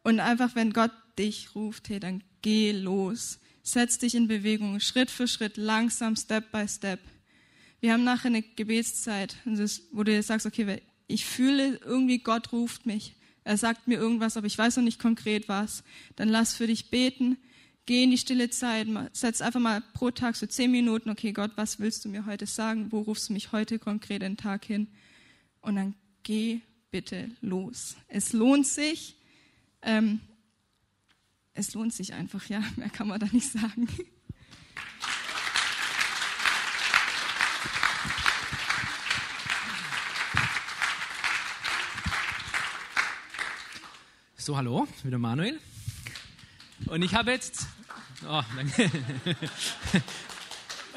Und 0.04 0.20
einfach, 0.20 0.56
wenn 0.56 0.74
Gott 0.74 0.92
dich 1.18 1.56
ruft, 1.56 1.90
hey, 1.90 2.00
dann 2.00 2.24
geh 2.42 2.72
los. 2.72 3.40
Setz 3.68 3.98
dich 3.98 4.16
in 4.16 4.30
Bewegung, 4.30 4.80
Schritt 4.80 5.12
für 5.12 5.28
Schritt, 5.28 5.58
langsam, 5.58 6.16
Step 6.16 6.52
by 6.54 6.66
Step. 6.70 7.02
Wir 7.82 7.92
haben 7.92 8.06
nachher 8.06 8.28
eine 8.28 8.42
Gebetszeit, 8.42 9.36
wo 9.92 10.04
du 10.04 10.24
sagst, 10.24 10.46
okay, 10.46 10.82
ich 11.08 11.26
fühle 11.26 11.78
irgendwie, 11.84 12.20
Gott 12.20 12.54
ruft 12.54 12.86
mich. 12.86 13.16
Er 13.44 13.58
sagt 13.58 13.90
mir 13.90 13.98
irgendwas, 13.98 14.38
aber 14.38 14.48
ich 14.48 14.58
weiß 14.58 14.78
noch 14.78 14.84
nicht 14.84 15.02
konkret 15.02 15.50
was. 15.50 15.84
Dann 16.16 16.30
lass 16.30 16.56
für 16.56 16.68
dich 16.68 16.90
beten 16.90 17.38
Geh 17.86 18.04
in 18.04 18.12
die 18.12 18.18
stille 18.18 18.50
Zeit, 18.50 18.88
setz 19.14 19.42
einfach 19.42 19.62
mal 19.62 19.82
pro 19.94 20.12
Tag 20.12 20.36
so 20.36 20.46
zehn 20.46 20.72
Minuten, 20.72 21.10
okay 21.10 21.32
Gott, 21.32 21.52
was 21.56 21.80
willst 21.80 22.04
du 22.04 22.10
mir 22.10 22.26
heute 22.26 22.46
sagen? 22.46 22.92
Wo 22.92 23.00
rufst 23.00 23.30
du 23.30 23.34
mich 23.34 23.54
heute 23.54 23.80
konkret 23.80 24.22
den 24.22 24.36
Tag 24.36 24.66
hin? 24.66 24.88
Und 25.62 25.76
dann 25.76 25.96
geh 26.24 26.60
bitte 26.92 27.32
los. 27.42 27.96
Es 28.10 28.32
lohnt 28.32 28.68
sich. 28.68 29.16
Ähm, 29.82 30.20
es 31.58 31.74
lohnt 31.74 31.94
sich 31.94 32.14
einfach, 32.14 32.46
ja, 32.48 32.62
mehr 32.76 32.90
kann 32.90 33.08
man 33.08 33.20
da 33.20 33.28
nicht 33.32 33.52
sagen. 33.52 33.88
So, 44.38 44.56
hallo, 44.56 44.88
wieder 45.04 45.18
Manuel. 45.18 45.60
Und 46.86 47.02
ich 47.02 47.16
habe 47.16 47.32
jetzt 47.32 47.68
Oh, 48.26 48.42
danke. 48.56 48.90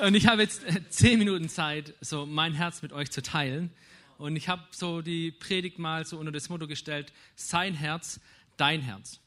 Und 0.01 0.15
ich 0.15 0.27
habe 0.27 0.41
jetzt 0.41 0.65
äh, 0.65 0.89
zehn 0.89 1.19
Minuten 1.19 1.51
Zeit, 1.51 1.93
so 2.01 2.25
mein 2.25 2.55
Herz 2.55 2.81
mit 2.81 2.95
euch 2.95 3.11
zu 3.11 3.21
teilen. 3.21 3.71
Und 4.17 4.37
ich 4.37 4.49
habe 4.49 4.63
so 4.71 5.03
die 5.03 5.31
Predigt 5.31 5.79
mal 5.79 6.07
so 6.07 6.19
unter 6.19 6.33
das 6.33 6.49
Motto 6.49 6.67
gestellt: 6.67 7.13
Sein 7.37 7.75
Herz, 7.75 8.21
dein 8.57 8.81
Herz. 8.81 9.21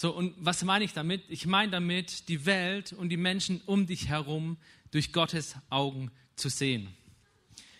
So, 0.00 0.14
und 0.14 0.34
was 0.38 0.62
meine 0.62 0.84
ich 0.84 0.92
damit? 0.92 1.24
Ich 1.28 1.46
meine 1.46 1.72
damit, 1.72 2.28
die 2.28 2.46
Welt 2.46 2.92
und 2.92 3.08
die 3.08 3.16
Menschen 3.16 3.60
um 3.66 3.86
dich 3.86 4.06
herum 4.06 4.56
durch 4.92 5.12
Gottes 5.12 5.56
Augen 5.70 6.12
zu 6.36 6.48
sehen. 6.48 6.94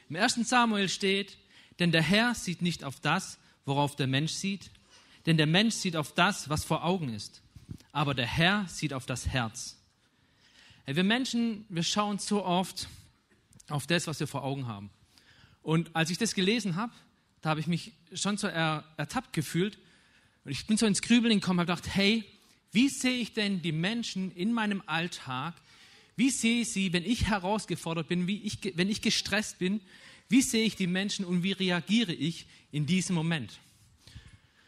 Im 0.09 0.17
ersten 0.17 0.43
Samuel 0.43 0.89
steht, 0.89 1.39
denn 1.79 1.93
der 1.93 2.03
Herr 2.03 2.35
sieht 2.35 2.61
nicht 2.61 2.83
auf 2.83 2.99
das, 2.99 3.39
worauf 3.67 3.95
der 3.95 4.09
Mensch 4.09 4.33
sieht, 4.33 4.73
denn 5.27 5.37
der 5.37 5.47
Mensch 5.47 5.77
sieht 5.77 5.95
auf 5.95 6.13
das, 6.13 6.49
was 6.49 6.65
vor 6.65 6.85
Augen 6.85 7.15
ist 7.15 7.41
aber 7.93 8.15
der 8.15 8.27
Herr 8.27 8.67
sieht 8.69 8.93
auf 8.93 9.07
das 9.07 9.27
Herz. 9.27 9.77
Wir 10.87 11.05
Menschen, 11.05 11.67
wir 11.69 11.83
schauen 11.83 12.19
so 12.19 12.45
oft 12.45 12.89
auf 13.69 13.87
das, 13.87 14.07
was 14.07 14.21
wir 14.21 14.27
vor 14.27 14.45
Augen 14.45 14.67
haben. 14.67 14.91
Und 15.63 15.95
als 15.95 16.11
ich 16.11 16.17
das 16.17 16.35
gelesen 16.35 16.77
habe, 16.77 16.93
da 17.43 17.51
habe 17.51 17.61
ich 17.61 17.67
mich 17.67 17.93
schon 18.15 18.39
so 18.39 18.47
er, 18.47 18.85
ertappt 18.97 19.33
gefühlt. 19.33 19.79
Und 20.49 20.53
ich 20.53 20.67
bin 20.67 20.79
so 20.79 20.87
ins 20.87 21.03
Grübeln 21.03 21.41
gekommen 21.41 21.61
habe 21.61 21.71
gedacht, 21.71 21.95
hey, 21.95 22.25
wie 22.73 22.89
sehe 22.89 23.19
ich 23.19 23.35
denn 23.35 23.61
die 23.61 23.71
Menschen 23.71 24.35
in 24.35 24.55
meinem 24.55 24.83
Alltag? 24.87 25.53
Wie 26.17 26.31
sehe 26.31 26.63
ich 26.63 26.73
sie, 26.73 26.91
wenn 26.95 27.05
ich 27.05 27.27
herausgefordert 27.27 28.09
bin, 28.09 28.27
wie 28.27 28.39
ich, 28.39 28.59
wenn 28.75 28.89
ich 28.89 29.03
gestresst 29.03 29.59
bin? 29.59 29.83
Wie 30.31 30.41
sehe 30.41 30.65
ich 30.65 30.75
die 30.75 30.87
Menschen 30.87 31.27
und 31.27 31.43
wie 31.43 31.53
reagiere 31.53 32.15
ich 32.15 32.47
in 32.73 32.87
diesem 32.87 33.15
Moment? 33.15 33.59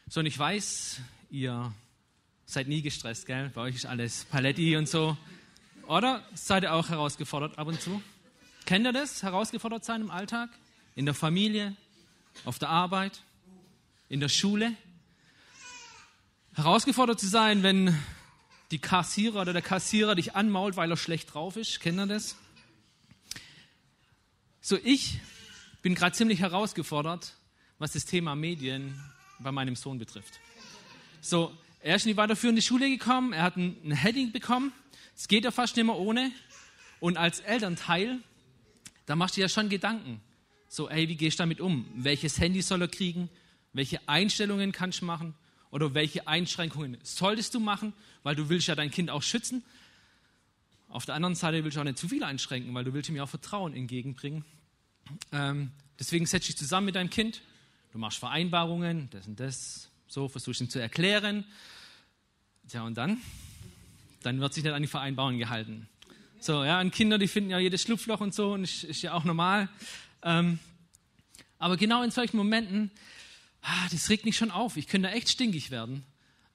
So, 0.07 0.21
und 0.21 0.27
ich 0.27 0.39
weiß, 0.39 1.01
ihr 1.31 1.73
Seid 2.45 2.69
nie 2.69 2.83
gestresst, 2.83 3.25
gell? 3.25 3.49
Bei 3.55 3.63
euch 3.63 3.77
ist 3.77 3.87
alles 3.87 4.27
Paletti 4.27 4.77
und 4.77 4.87
so. 4.87 5.17
Oder 5.87 6.23
seid 6.35 6.65
ihr 6.65 6.75
auch 6.75 6.91
herausgefordert 6.91 7.57
ab 7.57 7.69
und 7.69 7.81
zu? 7.81 8.03
Kennt 8.67 8.85
ihr 8.85 8.93
das? 8.93 9.23
Herausgefordert 9.23 9.83
sein 9.83 10.03
im 10.03 10.11
Alltag? 10.11 10.51
In 10.95 11.07
der 11.07 11.15
Familie? 11.15 11.75
Auf 12.45 12.59
der 12.59 12.69
Arbeit? 12.69 13.23
In 14.11 14.21
der 14.21 14.29
Schule? 14.29 14.75
Herausgefordert 16.55 17.21
zu 17.21 17.29
sein, 17.29 17.63
wenn 17.63 17.97
die 18.73 18.81
Kassierer 18.81 19.43
oder 19.43 19.53
der 19.53 19.63
Kassierer 19.63 20.17
dich 20.17 20.35
anmault, 20.35 20.77
weil 20.77 20.91
er 20.91 20.97
schlecht 20.97 21.33
drauf 21.33 21.57
ist. 21.57 21.79
Kennt 21.81 22.01
ihr 22.01 22.07
das? 22.07 22.37
So, 24.61 24.77
ich 24.83 25.21
bin 25.81 25.95
gerade 25.95 26.15
ziemlich 26.15 26.41
herausgefordert, 26.41 27.35
was 27.79 27.93
das 27.93 28.05
Thema 28.05 28.35
Medien 28.35 29.01
bei 29.39 29.53
meinem 29.53 29.77
Sohn 29.77 29.99
betrifft. 29.99 30.41
So, 31.21 31.57
er 31.81 31.95
ist 31.95 32.05
in 32.05 32.13
die 32.13 32.17
weiterführende 32.17 32.63
Schule 32.63 32.91
gekommen, 32.91 33.33
er 33.33 33.45
hat 33.45 33.57
ein, 33.57 33.93
Heading 33.93 34.33
bekommen. 34.33 34.73
Es 35.17 35.29
geht 35.29 35.45
ja 35.45 35.53
fast 35.53 35.77
nicht 35.77 35.87
mehr 35.87 35.97
ohne. 35.97 36.33
Und 36.99 37.17
als 37.17 37.41
Elternteil, 37.41 38.19
da 39.07 39.15
machst 39.15 39.37
du 39.37 39.41
ja 39.41 39.49
schon 39.49 39.69
Gedanken. 39.69 40.21
So, 40.69 40.89
ey, 40.89 41.09
wie 41.09 41.17
gehst 41.17 41.39
du 41.39 41.45
damit 41.45 41.61
um? 41.61 41.87
Welches 41.95 42.41
Handy 42.41 42.61
soll 42.61 42.83
er 42.83 42.89
kriegen? 42.89 43.31
Welche 43.73 44.01
Einstellungen 44.09 44.73
kannst 44.73 45.01
du 45.01 45.05
machen? 45.05 45.35
Oder 45.71 45.95
welche 45.95 46.27
Einschränkungen 46.27 46.99
solltest 47.03 47.55
du 47.55 47.61
machen? 47.61 47.93
Weil 48.23 48.35
du 48.35 48.49
willst 48.49 48.67
ja 48.67 48.75
dein 48.75 48.91
Kind 48.91 49.11
auch 49.11 49.23
schützen. 49.23 49.63
Auf 50.89 51.07
der 51.07 51.15
anderen 51.15 51.37
Seite 51.37 51.63
willst 51.63 51.77
du 51.77 51.81
auch 51.81 51.85
nicht 51.85 51.99
zu 51.99 52.09
viel 52.09 52.25
einschränken, 52.25 52.75
weil 52.75 52.85
du 52.85 52.93
willst 52.93 53.09
ihm 53.09 53.17
ja 53.17 53.23
auch 53.23 53.29
Vertrauen 53.29 53.75
entgegenbringen. 53.75 54.45
Ähm, 55.33 55.71
deswegen 55.99 56.27
setz 56.27 56.47
dich 56.47 56.57
zusammen 56.57 56.87
mit 56.87 56.97
deinem 56.97 57.11
Kind. 57.11 57.43
Du 57.93 57.99
machst 57.99 58.19
Vereinbarungen, 58.19 59.09
das 59.11 59.27
und 59.27 59.39
das, 59.39 59.89
so 60.09 60.29
versuchst 60.29 60.61
ihm 60.61 60.69
zu 60.69 60.81
erklären. 60.81 61.45
Tja, 62.69 62.83
und 62.83 62.97
dann? 62.97 63.19
Dann 64.23 64.41
wird 64.41 64.55
sich 64.55 64.65
nicht 64.65 64.73
an 64.73 64.83
die 64.83 64.89
Vereinbarung 64.89 65.39
gehalten. 65.39 65.89
So, 66.41 66.65
ja, 66.65 66.81
und 66.81 66.93
Kinder, 66.93 67.19
die 67.19 67.29
finden 67.29 67.51
ja 67.51 67.59
jedes 67.59 67.83
Schlupfloch 67.83 68.21
und 68.21 68.35
so, 68.35 68.53
und 68.53 68.65
ist, 68.65 68.85
ist 68.85 69.03
ja 69.03 69.13
auch 69.13 69.25
normal. 69.25 69.69
Ähm, 70.23 70.59
aber 71.59 71.77
genau 71.77 72.03
in 72.03 72.11
solchen 72.11 72.37
Momenten, 72.37 72.91
ah, 73.63 73.89
das 73.91 74.09
regt 74.09 74.25
mich 74.25 74.37
schon 74.37 74.51
auf. 74.51 74.77
Ich 74.77 74.87
könnte 74.87 75.11
echt 75.11 75.29
stinkig 75.29 75.71
werden. 75.71 76.05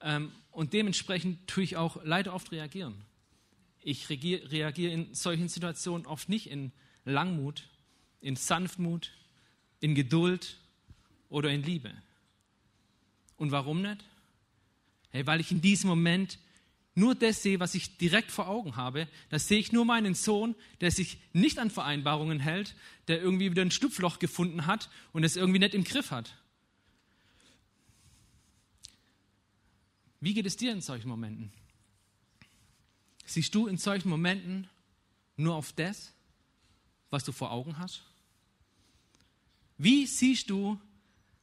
Ähm, 0.00 0.32
und 0.50 0.72
dementsprechend 0.72 1.46
tue 1.46 1.64
ich 1.64 1.76
auch 1.76 1.98
leider 2.04 2.34
oft 2.34 2.52
reagieren. 2.52 2.94
Ich 3.82 4.08
reagiere 4.08 4.92
in 4.92 5.14
solchen 5.14 5.48
Situationen 5.48 6.06
oft 6.06 6.28
nicht 6.28 6.50
in 6.50 6.72
Langmut, 7.04 7.68
in 8.20 8.34
Sanftmut, 8.34 9.12
in 9.80 9.94
Geduld 9.94 10.56
oder 11.28 11.50
in 11.50 11.62
Liebe. 11.62 11.92
Und 13.36 13.52
warum 13.52 13.82
nicht? 13.82 14.04
Hey, 15.10 15.26
weil 15.26 15.40
ich 15.40 15.52
in 15.52 15.60
diesem 15.60 15.88
Moment 15.88 16.38
nur 16.94 17.14
das 17.14 17.42
sehe, 17.42 17.60
was 17.60 17.74
ich 17.74 17.98
direkt 17.98 18.30
vor 18.30 18.48
Augen 18.48 18.76
habe. 18.76 19.06
Da 19.28 19.38
sehe 19.38 19.58
ich 19.58 19.70
nur 19.70 19.84
meinen 19.84 20.14
Sohn, 20.14 20.54
der 20.80 20.90
sich 20.90 21.18
nicht 21.32 21.58
an 21.58 21.70
Vereinbarungen 21.70 22.40
hält, 22.40 22.74
der 23.06 23.20
irgendwie 23.20 23.50
wieder 23.50 23.62
ein 23.62 23.70
Schlupfloch 23.70 24.18
gefunden 24.18 24.66
hat 24.66 24.88
und 25.12 25.22
es 25.22 25.36
irgendwie 25.36 25.58
nicht 25.58 25.74
im 25.74 25.84
Griff 25.84 26.10
hat. 26.10 26.34
Wie 30.20 30.34
geht 30.34 30.46
es 30.46 30.56
dir 30.56 30.72
in 30.72 30.80
solchen 30.80 31.08
Momenten? 31.08 31.52
Siehst 33.24 33.54
du 33.54 33.66
in 33.66 33.76
solchen 33.76 34.08
Momenten 34.08 34.68
nur 35.36 35.54
auf 35.54 35.72
das, 35.72 36.12
was 37.10 37.24
du 37.24 37.32
vor 37.32 37.50
Augen 37.50 37.78
hast? 37.78 38.02
Wie 39.78 40.06
siehst 40.06 40.48
du 40.50 40.80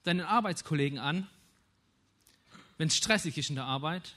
deinen 0.03 0.22
Arbeitskollegen 0.22 0.98
an, 0.98 1.27
wenn 2.77 2.88
es 2.88 2.98
stressig 2.98 3.38
ist 3.38 3.50
in 3.50 3.56
der 3.56 3.65
Arbeit, 3.65 4.15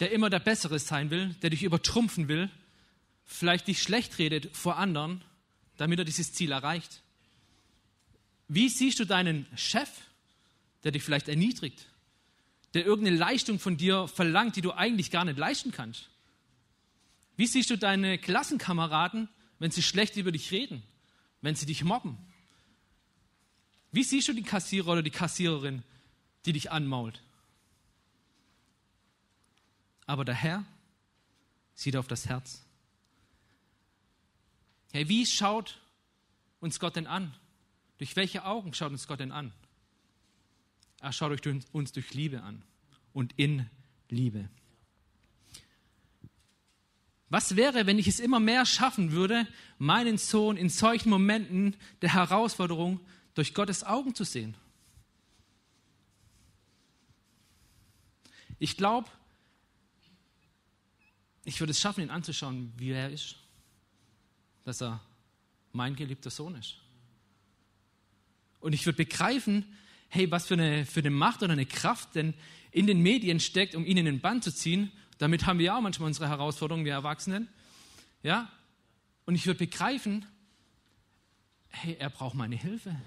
der 0.00 0.12
immer 0.12 0.30
der 0.30 0.38
Bessere 0.38 0.78
sein 0.78 1.10
will, 1.10 1.34
der 1.42 1.50
dich 1.50 1.62
übertrumpfen 1.62 2.28
will, 2.28 2.50
vielleicht 3.24 3.68
dich 3.68 3.82
schlecht 3.82 4.18
redet 4.18 4.56
vor 4.56 4.76
anderen, 4.76 5.22
damit 5.76 5.98
er 5.98 6.04
dieses 6.04 6.32
Ziel 6.32 6.52
erreicht? 6.52 7.02
Wie 8.48 8.68
siehst 8.68 8.98
du 9.00 9.04
deinen 9.04 9.46
Chef, 9.56 9.88
der 10.84 10.92
dich 10.92 11.02
vielleicht 11.02 11.28
erniedrigt, 11.28 11.86
der 12.74 12.84
irgendeine 12.84 13.16
Leistung 13.16 13.58
von 13.58 13.76
dir 13.76 14.08
verlangt, 14.08 14.56
die 14.56 14.62
du 14.62 14.72
eigentlich 14.72 15.10
gar 15.10 15.24
nicht 15.24 15.38
leisten 15.38 15.72
kannst? 15.72 16.08
Wie 17.36 17.46
siehst 17.46 17.70
du 17.70 17.76
deine 17.76 18.18
Klassenkameraden, 18.18 19.28
wenn 19.58 19.70
sie 19.70 19.82
schlecht 19.82 20.16
über 20.16 20.32
dich 20.32 20.50
reden, 20.50 20.82
wenn 21.40 21.54
sie 21.54 21.66
dich 21.66 21.84
mobben? 21.84 22.18
Wie 23.90 24.04
siehst 24.04 24.28
du 24.28 24.32
die 24.32 24.42
Kassierer 24.42 24.88
oder 24.88 25.02
die 25.02 25.10
Kassiererin, 25.10 25.82
die 26.46 26.52
dich 26.52 26.70
anmault? 26.70 27.22
aber 30.06 30.24
der 30.24 30.34
Herr 30.34 30.64
sieht 31.74 31.96
auf 31.96 32.06
das 32.06 32.26
Herz. 32.26 32.62
Hey, 34.92 35.08
wie 35.08 35.24
schaut 35.24 35.80
uns 36.60 36.78
Gott 36.78 36.96
denn 36.96 37.06
an? 37.06 37.34
Durch 37.98 38.14
welche 38.14 38.44
Augen 38.44 38.74
schaut 38.74 38.92
uns 38.92 39.06
Gott 39.06 39.20
denn 39.20 39.32
an? 39.32 39.52
Er 41.02 41.12
schaut 41.12 41.46
uns 41.72 41.90
durch 41.90 42.14
Liebe 42.14 42.42
an 42.42 42.62
und 43.12 43.32
in 43.36 43.68
Liebe. 44.08 44.48
Was 47.28 47.56
wäre, 47.56 47.86
wenn 47.86 47.98
ich 47.98 48.06
es 48.06 48.20
immer 48.20 48.38
mehr 48.38 48.64
schaffen 48.64 49.10
würde, 49.10 49.48
meinen 49.78 50.16
Sohn 50.16 50.56
in 50.56 50.68
solchen 50.68 51.10
Momenten 51.10 51.74
der 52.02 52.14
Herausforderung 52.14 53.00
durch 53.34 53.52
Gottes 53.52 53.82
Augen 53.82 54.14
zu 54.14 54.22
sehen? 54.22 54.54
Ich 58.60 58.76
glaube, 58.76 59.10
ich 61.44 61.58
würde 61.58 61.72
es 61.72 61.80
schaffen, 61.80 62.02
ihn 62.02 62.10
anzuschauen, 62.10 62.72
wie 62.76 62.90
er 62.90 63.10
ist. 63.10 63.34
Dass 64.62 64.80
er 64.80 65.00
mein 65.72 65.96
geliebter 65.96 66.30
Sohn 66.30 66.54
ist. 66.54 66.76
Und 68.60 68.72
ich 68.72 68.86
würde 68.86 68.98
begreifen, 68.98 69.64
hey, 70.12 70.30
was 70.30 70.46
für 70.46 70.54
eine, 70.54 70.86
für 70.86 71.00
eine 71.00 71.10
Macht 71.10 71.42
oder 71.42 71.52
eine 71.52 71.66
Kraft 71.66 72.14
denn 72.14 72.34
in 72.70 72.86
den 72.86 73.00
Medien 73.00 73.40
steckt, 73.40 73.74
um 73.74 73.84
ihn 73.84 73.96
in 73.96 74.04
den 74.04 74.20
Bann 74.20 74.42
zu 74.42 74.54
ziehen 74.54 74.92
damit 75.22 75.46
haben 75.46 75.60
wir 75.60 75.76
auch 75.76 75.80
manchmal 75.80 76.08
unsere 76.08 76.28
Herausforderungen, 76.28 76.84
wir 76.84 76.94
Erwachsenen. 76.94 77.46
Ja? 78.24 78.50
Und 79.24 79.36
ich 79.36 79.46
würde 79.46 79.58
begreifen, 79.58 80.26
hey, 81.68 81.96
er 81.96 82.10
braucht 82.10 82.34
meine 82.34 82.56
Hilfe. 82.56 83.00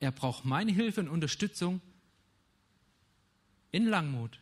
Er 0.00 0.10
braucht 0.10 0.44
meine 0.44 0.72
Hilfe 0.72 1.02
und 1.02 1.08
Unterstützung 1.08 1.80
in 3.70 3.86
Langmut, 3.86 4.40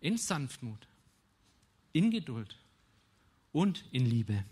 in 0.00 0.18
Sanftmut, 0.18 0.86
in 1.94 2.10
Geduld 2.10 2.58
und 3.52 3.86
in 3.90 4.04
Liebe. 4.04 4.44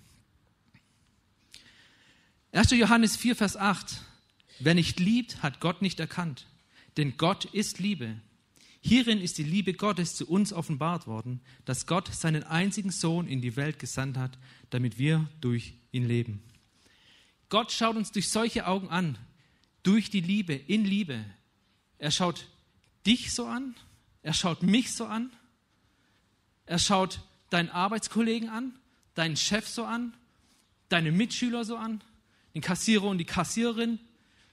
1. 2.52 2.70
Johannes 2.70 3.18
4, 3.18 3.36
Vers 3.36 3.58
8. 3.58 4.00
Wer 4.58 4.74
nicht 4.74 5.00
liebt, 5.00 5.42
hat 5.42 5.60
Gott 5.60 5.82
nicht 5.82 6.00
erkannt. 6.00 6.46
Denn 6.96 7.16
Gott 7.16 7.46
ist 7.46 7.78
Liebe. 7.78 8.16
Hierin 8.80 9.20
ist 9.20 9.38
die 9.38 9.44
Liebe 9.44 9.74
Gottes 9.74 10.16
zu 10.16 10.28
uns 10.28 10.52
offenbart 10.52 11.06
worden, 11.06 11.40
dass 11.64 11.86
Gott 11.86 12.12
seinen 12.12 12.42
einzigen 12.42 12.90
Sohn 12.90 13.28
in 13.28 13.40
die 13.40 13.56
Welt 13.56 13.78
gesandt 13.78 14.16
hat, 14.16 14.38
damit 14.70 14.98
wir 14.98 15.28
durch 15.40 15.74
ihn 15.92 16.06
leben. 16.06 16.42
Gott 17.48 17.70
schaut 17.70 17.96
uns 17.96 18.10
durch 18.10 18.30
solche 18.30 18.66
Augen 18.66 18.88
an, 18.88 19.18
durch 19.82 20.10
die 20.10 20.20
Liebe, 20.20 20.54
in 20.54 20.84
Liebe. 20.84 21.24
Er 21.98 22.10
schaut 22.10 22.48
dich 23.06 23.32
so 23.32 23.46
an, 23.46 23.74
er 24.22 24.32
schaut 24.32 24.62
mich 24.62 24.92
so 24.92 25.04
an, 25.04 25.30
er 26.66 26.78
schaut 26.78 27.20
deinen 27.50 27.68
Arbeitskollegen 27.68 28.48
an, 28.48 28.74
deinen 29.14 29.36
Chef 29.36 29.68
so 29.68 29.84
an, 29.84 30.14
deine 30.88 31.12
Mitschüler 31.12 31.64
so 31.64 31.76
an, 31.76 32.02
den 32.54 32.62
Kassierer 32.62 33.04
und 33.04 33.18
die 33.18 33.24
Kassiererin. 33.24 33.98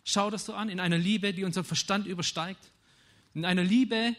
Schau 0.04 0.30
das 0.30 0.46
so 0.46 0.54
an, 0.54 0.70
in 0.70 0.80
einer 0.80 0.98
Liebe, 0.98 1.34
die 1.34 1.44
unseren 1.44 1.66
Verstand 1.66 2.08
übersteigt. 2.08 2.72
In 3.34 3.46
einer 3.46 3.64
Liebe, 3.64 4.16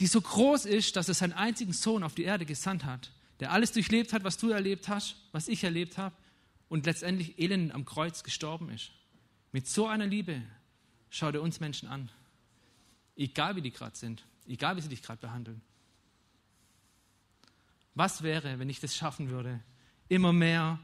die 0.00 0.06
so 0.06 0.20
groß 0.20 0.66
ist, 0.66 0.96
dass 0.96 1.08
es 1.08 1.18
seinen 1.18 1.32
einzigen 1.32 1.72
Sohn 1.72 2.02
auf 2.02 2.14
die 2.14 2.24
Erde 2.24 2.46
gesandt 2.46 2.84
hat, 2.84 3.12
der 3.38 3.52
alles 3.52 3.72
durchlebt 3.72 4.12
hat, 4.12 4.24
was 4.24 4.38
du 4.38 4.50
erlebt 4.50 4.88
hast, 4.88 5.16
was 5.32 5.48
ich 5.48 5.64
erlebt 5.64 5.98
habe 5.98 6.14
und 6.68 6.86
letztendlich 6.86 7.38
elend 7.38 7.72
am 7.72 7.84
Kreuz 7.84 8.22
gestorben 8.22 8.70
ist. 8.70 8.92
Mit 9.52 9.66
so 9.68 9.86
einer 9.86 10.06
Liebe 10.06 10.42
schaut 11.10 11.34
er 11.34 11.42
uns 11.42 11.60
Menschen 11.60 11.88
an. 11.88 12.10
Egal 13.16 13.56
wie 13.56 13.62
die 13.62 13.72
gerade 13.72 13.96
sind, 13.96 14.24
egal 14.46 14.76
wie 14.76 14.80
sie 14.80 14.88
dich 14.88 15.02
gerade 15.02 15.20
behandeln. 15.20 15.60
Was 17.94 18.22
wäre, 18.22 18.58
wenn 18.58 18.70
ich 18.70 18.80
das 18.80 18.96
schaffen 18.96 19.28
würde, 19.28 19.60
immer 20.08 20.32
mehr 20.32 20.78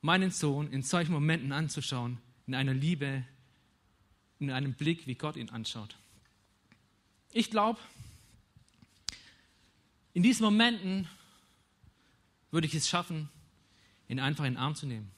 meinen 0.00 0.30
Sohn 0.30 0.70
in 0.70 0.82
solchen 0.82 1.12
Momenten 1.12 1.52
anzuschauen, 1.52 2.18
in 2.46 2.54
einer 2.54 2.74
Liebe, 2.74 3.24
in 4.38 4.50
einem 4.50 4.74
Blick, 4.74 5.06
wie 5.06 5.14
Gott 5.14 5.36
ihn 5.36 5.50
anschaut? 5.50 5.96
Ich 7.32 7.50
glaube, 7.50 7.80
in 10.14 10.22
diesen 10.22 10.44
Momenten 10.44 11.08
würde 12.50 12.66
ich 12.66 12.74
es 12.74 12.88
schaffen, 12.88 13.28
ihn 14.08 14.20
einfach 14.20 14.44
in 14.44 14.54
den 14.54 14.58
Arm 14.58 14.74
zu 14.74 14.86
nehmen 14.86 15.10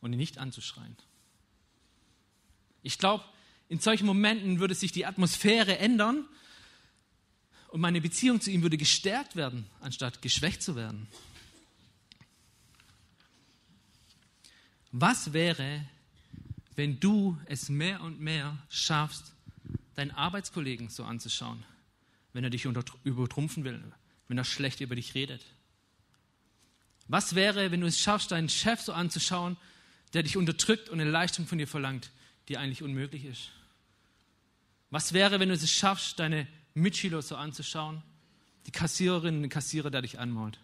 und 0.00 0.12
ihn 0.12 0.18
nicht 0.18 0.38
anzuschreien. 0.38 0.96
Ich 2.82 2.98
glaube, 2.98 3.24
in 3.68 3.80
solchen 3.80 4.06
Momenten 4.06 4.60
würde 4.60 4.74
sich 4.74 4.92
die 4.92 5.04
Atmosphäre 5.04 5.78
ändern 5.78 6.26
und 7.68 7.82
meine 7.82 8.00
Beziehung 8.00 8.40
zu 8.40 8.50
ihm 8.50 8.62
würde 8.62 8.78
gestärkt 8.78 9.36
werden, 9.36 9.66
anstatt 9.80 10.22
geschwächt 10.22 10.62
zu 10.62 10.74
werden. 10.74 11.06
Was 14.90 15.34
wäre, 15.34 15.84
wenn 16.78 17.00
du 17.00 17.36
es 17.46 17.68
mehr 17.70 18.00
und 18.02 18.20
mehr 18.20 18.56
schaffst, 18.68 19.34
deinen 19.96 20.12
Arbeitskollegen 20.12 20.90
so 20.90 21.02
anzuschauen, 21.02 21.64
wenn 22.32 22.44
er 22.44 22.50
dich 22.50 22.66
übertrumpfen 23.02 23.64
will, 23.64 23.82
wenn 24.28 24.38
er 24.38 24.44
schlecht 24.44 24.80
über 24.80 24.94
dich 24.94 25.16
redet? 25.16 25.44
Was 27.08 27.34
wäre, 27.34 27.72
wenn 27.72 27.80
du 27.80 27.88
es 27.88 27.98
schaffst, 27.98 28.30
deinen 28.30 28.48
Chef 28.48 28.80
so 28.80 28.92
anzuschauen, 28.92 29.56
der 30.12 30.22
dich 30.22 30.36
unterdrückt 30.36 30.88
und 30.88 31.00
eine 31.00 31.10
Leistung 31.10 31.48
von 31.48 31.58
dir 31.58 31.66
verlangt, 31.66 32.12
die 32.46 32.58
eigentlich 32.58 32.84
unmöglich 32.84 33.24
ist? 33.24 33.50
Was 34.90 35.12
wäre, 35.12 35.40
wenn 35.40 35.48
du 35.48 35.56
es 35.56 35.68
schaffst, 35.68 36.20
deine 36.20 36.46
Mitschüler 36.74 37.22
so 37.22 37.34
anzuschauen, 37.34 38.04
die 38.66 38.70
Kassiererin 38.70 39.42
und 39.42 39.48
Kassierer, 39.48 39.90
der 39.90 40.02
dich 40.02 40.20
anmault? 40.20 40.60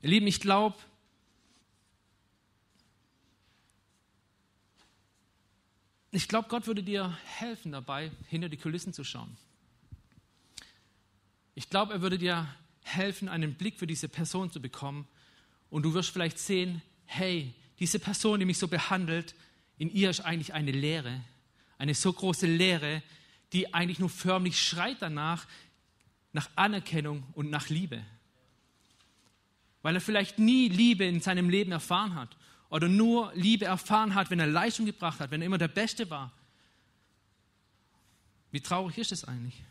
Ihr 0.00 0.08
Lieben, 0.08 0.26
ich 0.26 0.40
glaube, 0.40 0.78
Ich 6.16 6.28
glaube, 6.28 6.48
Gott 6.48 6.68
würde 6.68 6.84
dir 6.84 7.18
helfen 7.24 7.72
dabei, 7.72 8.12
hinter 8.28 8.48
die 8.48 8.56
Kulissen 8.56 8.92
zu 8.92 9.02
schauen. 9.02 9.36
Ich 11.56 11.68
glaube, 11.68 11.92
er 11.92 12.02
würde 12.02 12.18
dir 12.18 12.46
helfen, 12.84 13.28
einen 13.28 13.54
Blick 13.54 13.80
für 13.80 13.88
diese 13.88 14.08
Person 14.08 14.48
zu 14.48 14.62
bekommen. 14.62 15.08
Und 15.70 15.82
du 15.82 15.92
wirst 15.92 16.10
vielleicht 16.10 16.38
sehen, 16.38 16.82
hey, 17.06 17.52
diese 17.80 17.98
Person, 17.98 18.38
die 18.38 18.46
mich 18.46 18.58
so 18.58 18.68
behandelt, 18.68 19.34
in 19.76 19.90
ihr 19.90 20.08
ist 20.08 20.20
eigentlich 20.20 20.54
eine 20.54 20.70
Leere, 20.70 21.20
eine 21.78 21.94
so 21.94 22.12
große 22.12 22.46
Leere, 22.46 23.02
die 23.52 23.74
eigentlich 23.74 23.98
nur 23.98 24.08
förmlich 24.10 24.62
schreit 24.62 24.98
danach, 25.00 25.48
nach 26.32 26.48
Anerkennung 26.54 27.24
und 27.32 27.50
nach 27.50 27.70
Liebe. 27.70 28.04
Weil 29.82 29.96
er 29.96 30.00
vielleicht 30.00 30.38
nie 30.38 30.68
Liebe 30.68 31.06
in 31.06 31.20
seinem 31.20 31.50
Leben 31.50 31.72
erfahren 31.72 32.14
hat 32.14 32.36
oder 32.74 32.88
nur 32.88 33.32
Liebe 33.36 33.66
erfahren 33.66 34.16
hat, 34.16 34.30
wenn 34.30 34.40
er 34.40 34.48
Leistung 34.48 34.84
gebracht 34.84 35.20
hat, 35.20 35.30
wenn 35.30 35.40
er 35.40 35.46
immer 35.46 35.58
der 35.58 35.68
Beste 35.68 36.10
war. 36.10 36.32
Wie 38.50 38.60
traurig 38.60 38.98
ist 38.98 39.12
es 39.12 39.22
eigentlich? 39.22 39.62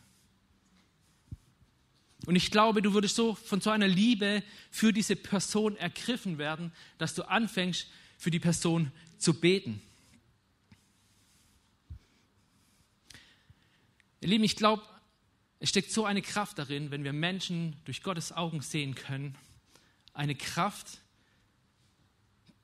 Und 2.26 2.38
ich 2.38 2.50
glaube, 2.50 2.82
du 2.82 2.94
würdest 2.94 3.18
so 3.18 3.36
von 3.36 3.60
so 3.60 3.72
einer 3.72 3.89
Liebe 3.89 4.42
für 4.72 4.94
diese 4.94 5.18
Person 5.18 5.76
ergriffen 5.76 6.38
werden, 6.38 6.72
dass 6.98 7.13
du 7.13 7.24
anfängst, 7.24 7.88
für 8.18 8.32
die 8.32 8.39
Person 8.39 8.89
zu 9.18 9.34
beten. 9.34 9.82
Ihr 14.22 14.30
Lieben, 14.30 14.46
ich 14.46 14.56
glaube, 14.56 14.82
es 15.60 15.68
steckt 15.68 15.92
so 15.92 16.06
eine 16.06 16.22
Kraft 16.22 16.58
darin, 16.58 16.89
wenn 16.89 17.04
wir 17.04 17.12
Menschen 17.12 17.76
durch 17.84 18.02
Gottes 18.02 18.32
Augen 18.32 18.62
sehen 18.62 18.96
können. 18.96 19.36
Eine 20.13 20.36
Kraft, 20.36 21.00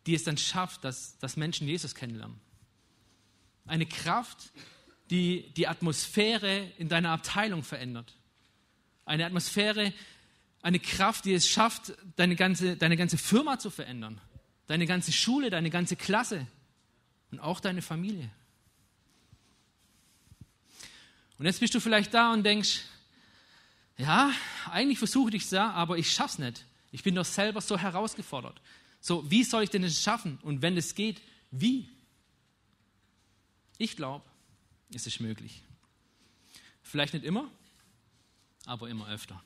die 0.06 0.16
es 0.16 0.24
dann 0.24 0.38
schafft, 0.38 0.84
dass, 0.84 1.18
dass 1.20 1.38
Menschen 1.38 1.68
Jesus 1.68 1.96
kennenlernen. 1.96 2.40
Eine 3.66 3.86
Kraft, 3.86 4.52
die 5.10 5.52
die 5.54 5.68
Atmosphäre 5.68 6.72
in 6.78 6.90
deiner 6.90 7.12
Abteilung 7.12 7.64
verändert. 7.64 8.16
Eine 9.06 9.26
Atmosphäre, 9.26 9.94
eine 10.62 10.80
Kraft, 10.80 11.26
die 11.26 11.34
es 11.34 11.48
schafft, 11.48 11.94
deine 12.16 12.36
ganze, 12.36 12.78
deine 12.78 12.98
ganze 12.98 13.18
Firma 13.18 13.60
zu 13.60 13.70
verändern. 13.70 14.20
Deine 14.68 14.86
ganze 14.86 15.12
Schule, 15.12 15.50
deine 15.50 15.70
ganze 15.70 15.96
Klasse 15.96 16.46
und 17.32 17.40
auch 17.40 17.60
deine 17.60 17.82
Familie. 17.82 18.30
Und 21.38 21.46
jetzt 21.46 21.60
bist 21.60 21.74
du 21.74 21.80
vielleicht 21.80 22.14
da 22.14 22.34
und 22.34 22.44
denkst, 22.44 22.82
ja, 23.98 24.32
eigentlich 24.70 25.00
versuche 25.00 25.36
ich 25.36 25.44
es 25.44 25.52
ja, 25.52 25.72
aber 25.72 25.98
ich 25.98 26.12
schaff's 26.12 26.38
nicht. 26.38 26.66
Ich 26.92 27.04
bin 27.04 27.16
doch 27.16 27.26
selber 27.26 27.62
so 27.62 27.78
herausgefordert. 27.78 28.62
So, 29.02 29.30
wie 29.30 29.44
soll 29.44 29.64
ich 29.64 29.70
denn 29.70 29.82
das 29.82 30.02
schaffen? 30.02 30.40
Und 30.42 30.62
wenn 30.62 30.78
es 30.78 30.96
geht, 30.96 31.22
wie? 31.52 31.90
Ich 33.78 33.96
glaube, 33.96 34.26
es 34.94 35.08
ist 35.08 35.20
möglich. 35.20 35.62
Vielleicht 36.84 37.14
nicht 37.14 37.26
immer, 37.26 37.50
aber 38.66 38.90
immer 38.90 39.08
öfter. 39.08 39.42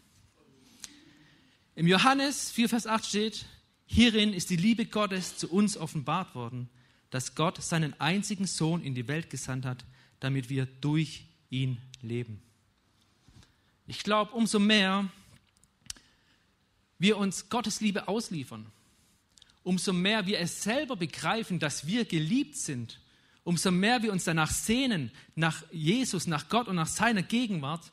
Im 1.76 1.88
Johannes 1.88 2.52
4, 2.52 2.70
Vers 2.70 2.88
8 2.88 3.06
steht, 3.06 3.46
hierin 3.86 4.34
ist 4.34 4.50
die 4.50 4.56
Liebe 4.56 4.86
Gottes 4.86 5.38
zu 5.38 5.50
uns 5.52 5.76
offenbart 5.78 6.36
worden, 6.36 6.70
dass 7.10 7.36
Gott 7.36 7.62
seinen 7.62 8.00
einzigen 8.00 8.48
Sohn 8.48 8.84
in 8.84 8.96
die 8.96 9.08
Welt 9.08 9.30
gesandt 9.30 9.66
hat, 9.66 9.86
damit 10.20 10.50
wir 10.50 10.66
durch 10.66 11.26
ihn 11.50 11.78
leben. 12.02 12.42
Ich 13.86 14.04
glaube, 14.04 14.32
umso 14.32 14.60
mehr 14.60 15.10
wir 16.98 17.18
uns 17.18 17.50
Gottes 17.50 17.82
Liebe 17.82 18.08
ausliefern, 18.08 18.66
umso 19.64 19.94
mehr 19.94 20.26
wir 20.28 20.40
es 20.40 20.64
selber 20.64 20.96
begreifen, 20.96 21.60
dass 21.60 21.88
wir 21.88 22.06
geliebt 22.06 22.58
sind, 22.58 23.00
umso 23.44 23.72
mehr 23.72 24.04
wir 24.04 24.12
uns 24.12 24.24
danach 24.24 24.52
sehnen, 24.52 25.12
nach 25.36 25.64
Jesus, 25.72 26.28
nach 26.28 26.50
Gott 26.50 26.68
und 26.68 26.76
nach 26.76 26.88
seiner 26.88 27.24
Gegenwart, 27.24 27.92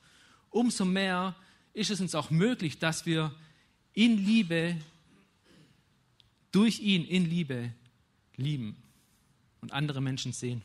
umso 0.51 0.85
mehr 0.85 1.35
ist 1.73 1.91
es 1.91 2.01
uns 2.01 2.15
auch 2.15 2.31
möglich, 2.31 2.79
dass 2.79 3.07
wir 3.07 3.35
in 3.95 4.25
Liebe, 4.25 4.77
durch 6.53 6.81
ihn 6.81 7.05
in 7.05 7.29
Liebe 7.29 7.73
lieben 8.37 8.77
und 9.61 9.73
andere 9.73 10.01
Menschen 10.01 10.33
sehen. 10.33 10.63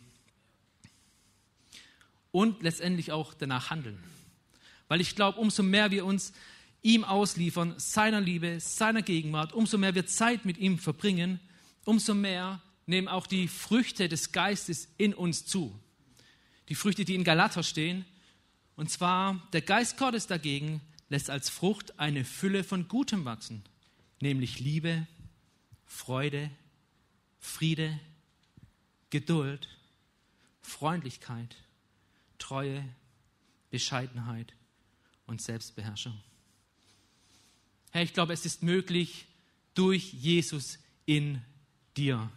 Und 2.32 2.64
letztendlich 2.64 3.12
auch 3.12 3.34
danach 3.34 3.70
handeln. 3.70 3.98
Weil 4.88 5.02
ich 5.02 5.16
glaube, 5.16 5.40
umso 5.40 5.64
mehr 5.64 5.92
wir 5.92 6.06
uns 6.06 6.34
ihm 6.86 7.04
ausliefern, 7.04 7.74
seiner 7.78 8.22
Liebe, 8.22 8.60
seiner 8.60 9.02
Gegenwart, 9.02 9.54
umso 9.54 9.80
mehr 9.80 9.96
wir 9.96 10.06
Zeit 10.06 10.46
mit 10.46 10.60
ihm 10.60 10.78
verbringen, 10.78 11.40
umso 11.84 12.14
mehr 12.14 12.62
nehmen 12.86 13.08
auch 13.08 13.26
die 13.26 13.48
Früchte 13.48 14.08
des 14.08 14.32
Geistes 14.32 14.88
in 14.98 15.16
uns 15.16 15.48
zu. 15.48 15.78
Die 16.70 16.76
Früchte, 16.76 17.04
die 17.04 17.16
in 17.16 17.24
Galater 17.24 17.64
stehen. 17.64 18.06
Und 18.76 18.92
zwar, 18.92 19.48
der 19.52 19.62
Geist 19.62 19.98
Gottes 19.98 20.28
dagegen 20.28 20.80
lässt 21.10 21.32
als 21.32 21.50
Frucht 21.50 22.00
eine 22.00 22.24
Fülle 22.24 22.64
von 22.64 22.88
Gutem 22.88 23.26
wachsen, 23.26 23.64
nämlich 24.22 24.60
Liebe, 24.60 25.08
Freude, 25.86 26.52
Friede, 27.40 28.00
Geduld, 29.10 29.70
Freundlichkeit, 30.62 31.56
Treue, 32.38 32.84
Bescheidenheit 33.72 34.54
und 35.26 35.42
Selbstbeherrschung. 35.42 36.22
Herr, 37.96 38.04
ich 38.04 38.12
glaube, 38.12 38.34
es 38.34 38.46
ist 38.46 38.62
möglich 38.62 39.24
durch 39.74 40.12
Jesus 40.12 40.80
in 41.06 41.42
dir. 41.96 42.30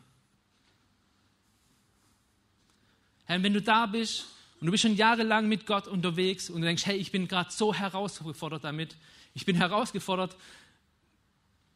Herr, 3.24 3.42
wenn 3.42 3.54
du 3.54 3.60
da 3.60 3.86
bist 3.86 4.26
und 4.60 4.66
du 4.66 4.70
bist 4.70 4.82
schon 4.82 4.94
jahrelang 4.94 5.48
mit 5.48 5.66
Gott 5.66 5.88
unterwegs 5.88 6.48
und 6.48 6.60
du 6.60 6.66
denkst, 6.68 6.86
hey, 6.86 6.96
ich 6.96 7.10
bin 7.10 7.26
gerade 7.26 7.50
so 7.50 7.74
herausgefordert 7.74 8.62
damit, 8.62 8.94
ich 9.34 9.46
bin 9.46 9.56
herausgefordert, 9.56 10.36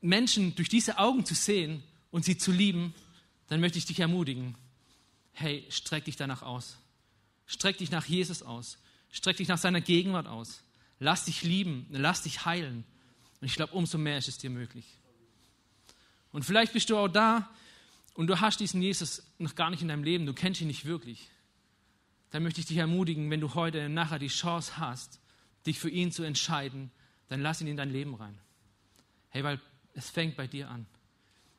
Menschen 0.00 0.54
durch 0.54 0.68
diese 0.68 0.98
Augen 0.98 1.24
zu 1.24 1.34
sehen 1.34 1.82
und 2.12 2.24
sie 2.24 2.38
zu 2.38 2.52
lieben, 2.52 2.94
dann 3.48 3.58
möchte 3.58 3.78
ich 3.78 3.86
dich 3.86 3.98
ermutigen, 3.98 4.54
hey, 5.32 5.66
streck 5.70 6.04
dich 6.04 6.14
danach 6.14 6.42
aus. 6.42 6.78
Streck 7.46 7.78
dich 7.78 7.90
nach 7.90 8.06
Jesus 8.06 8.44
aus. 8.44 8.78
Streck 9.10 9.38
dich 9.38 9.48
nach 9.48 9.58
seiner 9.58 9.80
Gegenwart 9.80 10.28
aus. 10.28 10.62
Lass 11.00 11.24
dich 11.24 11.42
lieben, 11.42 11.88
lass 11.90 12.22
dich 12.22 12.44
heilen. 12.44 12.84
Und 13.42 13.46
ich 13.46 13.56
glaube, 13.56 13.74
umso 13.74 13.98
mehr 13.98 14.18
ist 14.18 14.28
es 14.28 14.38
dir 14.38 14.50
möglich. 14.50 14.86
Und 16.30 16.44
vielleicht 16.44 16.72
bist 16.72 16.88
du 16.90 16.96
auch 16.96 17.08
da 17.08 17.50
und 18.14 18.28
du 18.28 18.40
hast 18.40 18.60
diesen 18.60 18.80
Jesus 18.80 19.24
noch 19.38 19.56
gar 19.56 19.68
nicht 19.68 19.82
in 19.82 19.88
deinem 19.88 20.04
Leben, 20.04 20.26
du 20.26 20.32
kennst 20.32 20.60
ihn 20.60 20.68
nicht 20.68 20.84
wirklich. 20.84 21.28
Dann 22.30 22.44
möchte 22.44 22.60
ich 22.60 22.66
dich 22.66 22.76
ermutigen, 22.76 23.28
wenn 23.32 23.40
du 23.40 23.52
heute 23.54 23.88
nachher 23.88 24.20
die 24.20 24.28
Chance 24.28 24.78
hast, 24.78 25.18
dich 25.66 25.80
für 25.80 25.90
ihn 25.90 26.12
zu 26.12 26.22
entscheiden, 26.22 26.92
dann 27.28 27.40
lass 27.40 27.60
ihn 27.60 27.66
in 27.66 27.76
dein 27.76 27.90
Leben 27.90 28.14
rein. 28.14 28.38
Hey, 29.30 29.42
weil 29.42 29.60
es 29.94 30.08
fängt 30.08 30.36
bei 30.36 30.46
dir 30.46 30.70
an. 30.70 30.86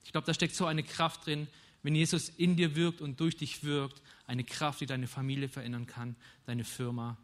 Ich 0.06 0.14
glaube, 0.14 0.26
da 0.26 0.34
steckt 0.34 0.56
so 0.56 0.66
eine 0.66 0.84
Kraft 0.84 1.26
drin, 1.26 1.50
wenn 1.82 1.96
Jesus 1.96 2.30
in 2.30 2.56
dir 2.56 2.78
wirkt 2.78 3.02
und 3.02 3.20
durch 3.20 3.36
dich 3.36 3.66
wirkt, 3.66 4.02
eine 4.26 4.46
Kraft, 4.46 4.80
die 4.80 4.86
deine 4.86 5.08
Familie 5.08 5.50
verändern 5.50 5.86
kann, 5.86 6.16
deine 6.46 6.64
Firma. 6.64 7.18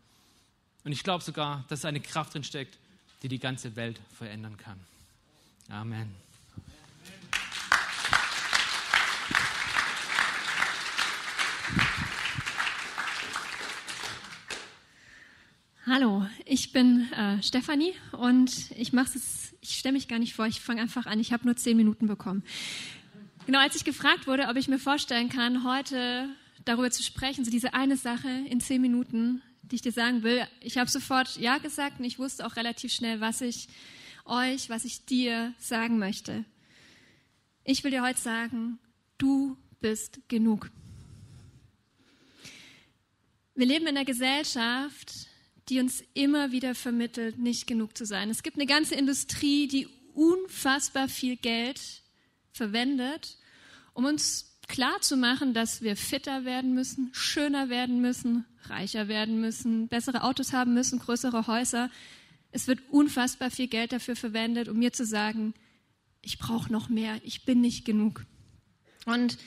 Und 0.84 0.92
ich 0.92 1.04
glaube 1.04 1.24
sogar, 1.24 1.64
dass 1.70 1.86
eine 1.86 2.02
Kraft 2.02 2.34
drin 2.34 2.44
steckt, 2.44 2.78
die 3.22 3.28
die 3.28 3.40
ganze 3.40 3.76
Welt 3.76 4.00
verändern 4.18 4.58
kann. 4.58 4.80
Amen. 5.70 6.10
Hallo, 15.86 16.28
ich 16.46 16.72
bin 16.72 17.12
äh, 17.14 17.42
Stefanie 17.42 17.94
und 18.12 18.70
ich 18.78 18.94
mache 18.94 19.18
es, 19.18 19.56
ich 19.60 19.80
stelle 19.80 19.94
mich 19.94 20.08
gar 20.08 20.20
nicht 20.20 20.36
vor, 20.36 20.46
ich 20.46 20.62
fange 20.62 20.82
einfach 20.82 21.08
an, 21.08 21.20
ich 21.20 21.34
habe 21.34 21.46
nur 21.46 21.56
zehn 21.56 21.76
Minuten 21.76 22.06
bekommen. 22.06 22.44
Genau, 23.48 23.58
als 23.58 23.76
ich 23.76 23.86
gefragt 23.86 24.28
wurde, 24.28 24.50
ob 24.50 24.56
ich 24.56 24.68
mir 24.68 24.78
vorstellen 24.78 25.30
kann, 25.30 25.64
heute 25.64 26.30
darüber 26.64 26.92
zu 26.92 27.02
sprechen, 27.02 27.44
so 27.44 27.50
diese 27.50 27.74
eine 27.74 27.98
Sache 27.98 28.30
in 28.30 28.62
zehn 28.62 28.82
Minuten, 28.82 29.42
die 29.72 29.76
ich 29.76 29.82
dir 29.82 29.92
sagen 29.92 30.24
will, 30.24 30.48
ich 30.62 30.78
habe 30.78 30.90
sofort 30.90 31.38
Ja 31.38 31.58
gesagt 31.58 32.00
und 32.00 32.06
ich 32.06 32.20
wusste 32.20 32.46
auch 32.46 32.56
relativ 32.56 32.92
schnell, 32.92 33.22
was 33.22 33.42
ich 33.42 33.68
euch, 34.26 34.70
was 34.70 34.86
ich 34.86 35.06
dir 35.06 35.54
sagen 35.60 36.00
möchte. 36.00 36.46
Ich 37.64 37.84
will 37.84 37.92
dir 37.92 38.04
heute 38.04 38.20
sagen, 38.20 38.80
du 39.18 39.58
bist 39.80 40.20
genug. 40.28 40.70
Wir 43.56 43.66
leben 43.66 43.88
in 43.88 43.98
einer 43.98 44.06
Gesellschaft, 44.06 45.28
die 45.68 45.80
uns 45.80 46.04
immer 46.14 46.52
wieder 46.52 46.74
vermittelt, 46.74 47.38
nicht 47.38 47.68
genug 47.68 47.98
zu 47.98 48.06
sein. 48.06 48.30
Es 48.30 48.42
gibt 48.42 48.58
eine 48.58 48.66
ganze 48.66 48.96
Industrie, 48.96 49.68
die 49.68 49.88
unfassbar 50.14 51.08
viel 51.08 51.36
Geld 51.38 51.80
verwendet, 52.52 53.38
um 53.94 54.06
uns 54.06 54.49
klar 54.70 55.02
zu 55.02 55.18
machen, 55.18 55.54
dass 55.54 55.82
wir 55.82 55.98
fitter 55.98 56.46
werden 56.46 56.74
müssen, 56.74 57.10
schöner 57.12 57.70
werden 57.70 58.00
müssen, 58.00 58.46
reicher 58.66 59.10
werden 59.10 59.42
müssen, 59.42 59.90
bessere 59.90 60.24
Autos 60.24 60.54
haben 60.54 60.74
müssen, 60.74 61.00
größere 61.00 61.48
Häuser. 61.48 61.90
Es 62.52 62.68
wird 62.68 62.80
unfassbar 62.90 63.52
viel 63.52 63.68
Geld 63.68 63.92
dafür 63.92 64.16
verwendet, 64.16 64.70
um 64.70 64.78
mir 64.78 64.94
zu 64.94 65.06
sagen, 65.06 65.54
ich 66.22 66.38
brauche 66.38 66.72
noch 66.72 66.88
mehr, 66.88 67.20
ich 67.24 67.46
bin 67.46 67.62
nicht 67.62 67.84
genug. 67.84 68.26
Und 69.06 69.38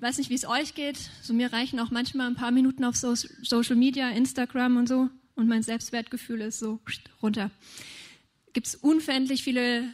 weiß 0.00 0.18
nicht, 0.18 0.30
wie 0.30 0.34
es 0.34 0.46
euch 0.46 0.74
geht. 0.74 0.98
So 1.22 1.32
mir 1.32 1.52
reichen 1.52 1.78
auch 1.78 1.90
manchmal 1.90 2.26
ein 2.26 2.36
paar 2.36 2.50
Minuten 2.50 2.84
auf 2.84 2.96
so 2.96 3.14
Social 3.14 3.76
Media, 3.76 4.10
Instagram 4.10 4.76
und 4.76 4.88
so, 4.88 5.08
und 5.36 5.48
mein 5.48 5.62
Selbstwertgefühl 5.62 6.40
ist 6.40 6.58
so 6.58 6.80
runter. 7.22 7.50
Gibt 8.52 8.66
es 8.66 8.74
unverendlich 8.74 9.44
viele 9.44 9.84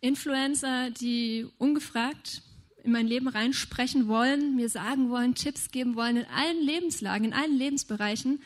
Influencer, 0.00 0.90
die 0.90 1.46
ungefragt 1.58 2.42
in 2.88 2.92
mein 2.92 3.06
Leben 3.06 3.28
reinsprechen 3.28 4.08
wollen, 4.08 4.56
mir 4.56 4.68
sagen 4.70 5.10
wollen, 5.10 5.34
Tipps 5.34 5.70
geben 5.70 5.94
wollen 5.94 6.16
in 6.16 6.26
allen 6.34 6.60
Lebenslagen, 6.60 7.26
in 7.26 7.32
allen 7.34 7.56
Lebensbereichen. 7.56 8.40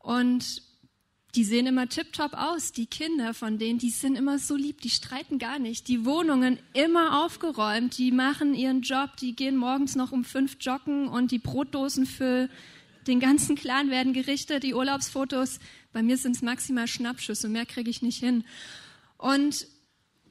Und 0.00 0.62
die 1.36 1.44
sehen 1.44 1.66
immer 1.66 1.88
tiptop 1.88 2.34
aus. 2.34 2.72
Die 2.72 2.86
Kinder 2.86 3.32
von 3.34 3.58
denen, 3.58 3.78
die 3.78 3.90
sind 3.90 4.16
immer 4.16 4.38
so 4.38 4.56
lieb, 4.56 4.80
die 4.80 4.90
streiten 4.90 5.38
gar 5.38 5.60
nicht. 5.60 5.86
Die 5.86 6.04
Wohnungen 6.04 6.58
immer 6.74 7.24
aufgeräumt, 7.24 7.96
die 7.98 8.10
machen 8.10 8.54
ihren 8.54 8.82
Job, 8.82 9.16
die 9.16 9.34
gehen 9.34 9.56
morgens 9.56 9.94
noch 9.94 10.10
um 10.10 10.24
fünf 10.24 10.56
joggen 10.60 11.06
und 11.08 11.30
die 11.30 11.38
Brotdosen 11.38 12.04
für 12.04 12.48
den 13.06 13.20
ganzen 13.20 13.54
Clan 13.54 13.90
werden 13.90 14.12
gerichtet, 14.12 14.64
die 14.64 14.74
Urlaubsfotos. 14.74 15.60
Bei 15.92 16.02
mir 16.02 16.16
sind 16.16 16.34
es 16.34 16.42
maximal 16.42 16.88
Schnappschüsse, 16.88 17.48
mehr 17.48 17.66
kriege 17.66 17.90
ich 17.90 18.02
nicht 18.02 18.18
hin. 18.18 18.44
Und 19.18 19.68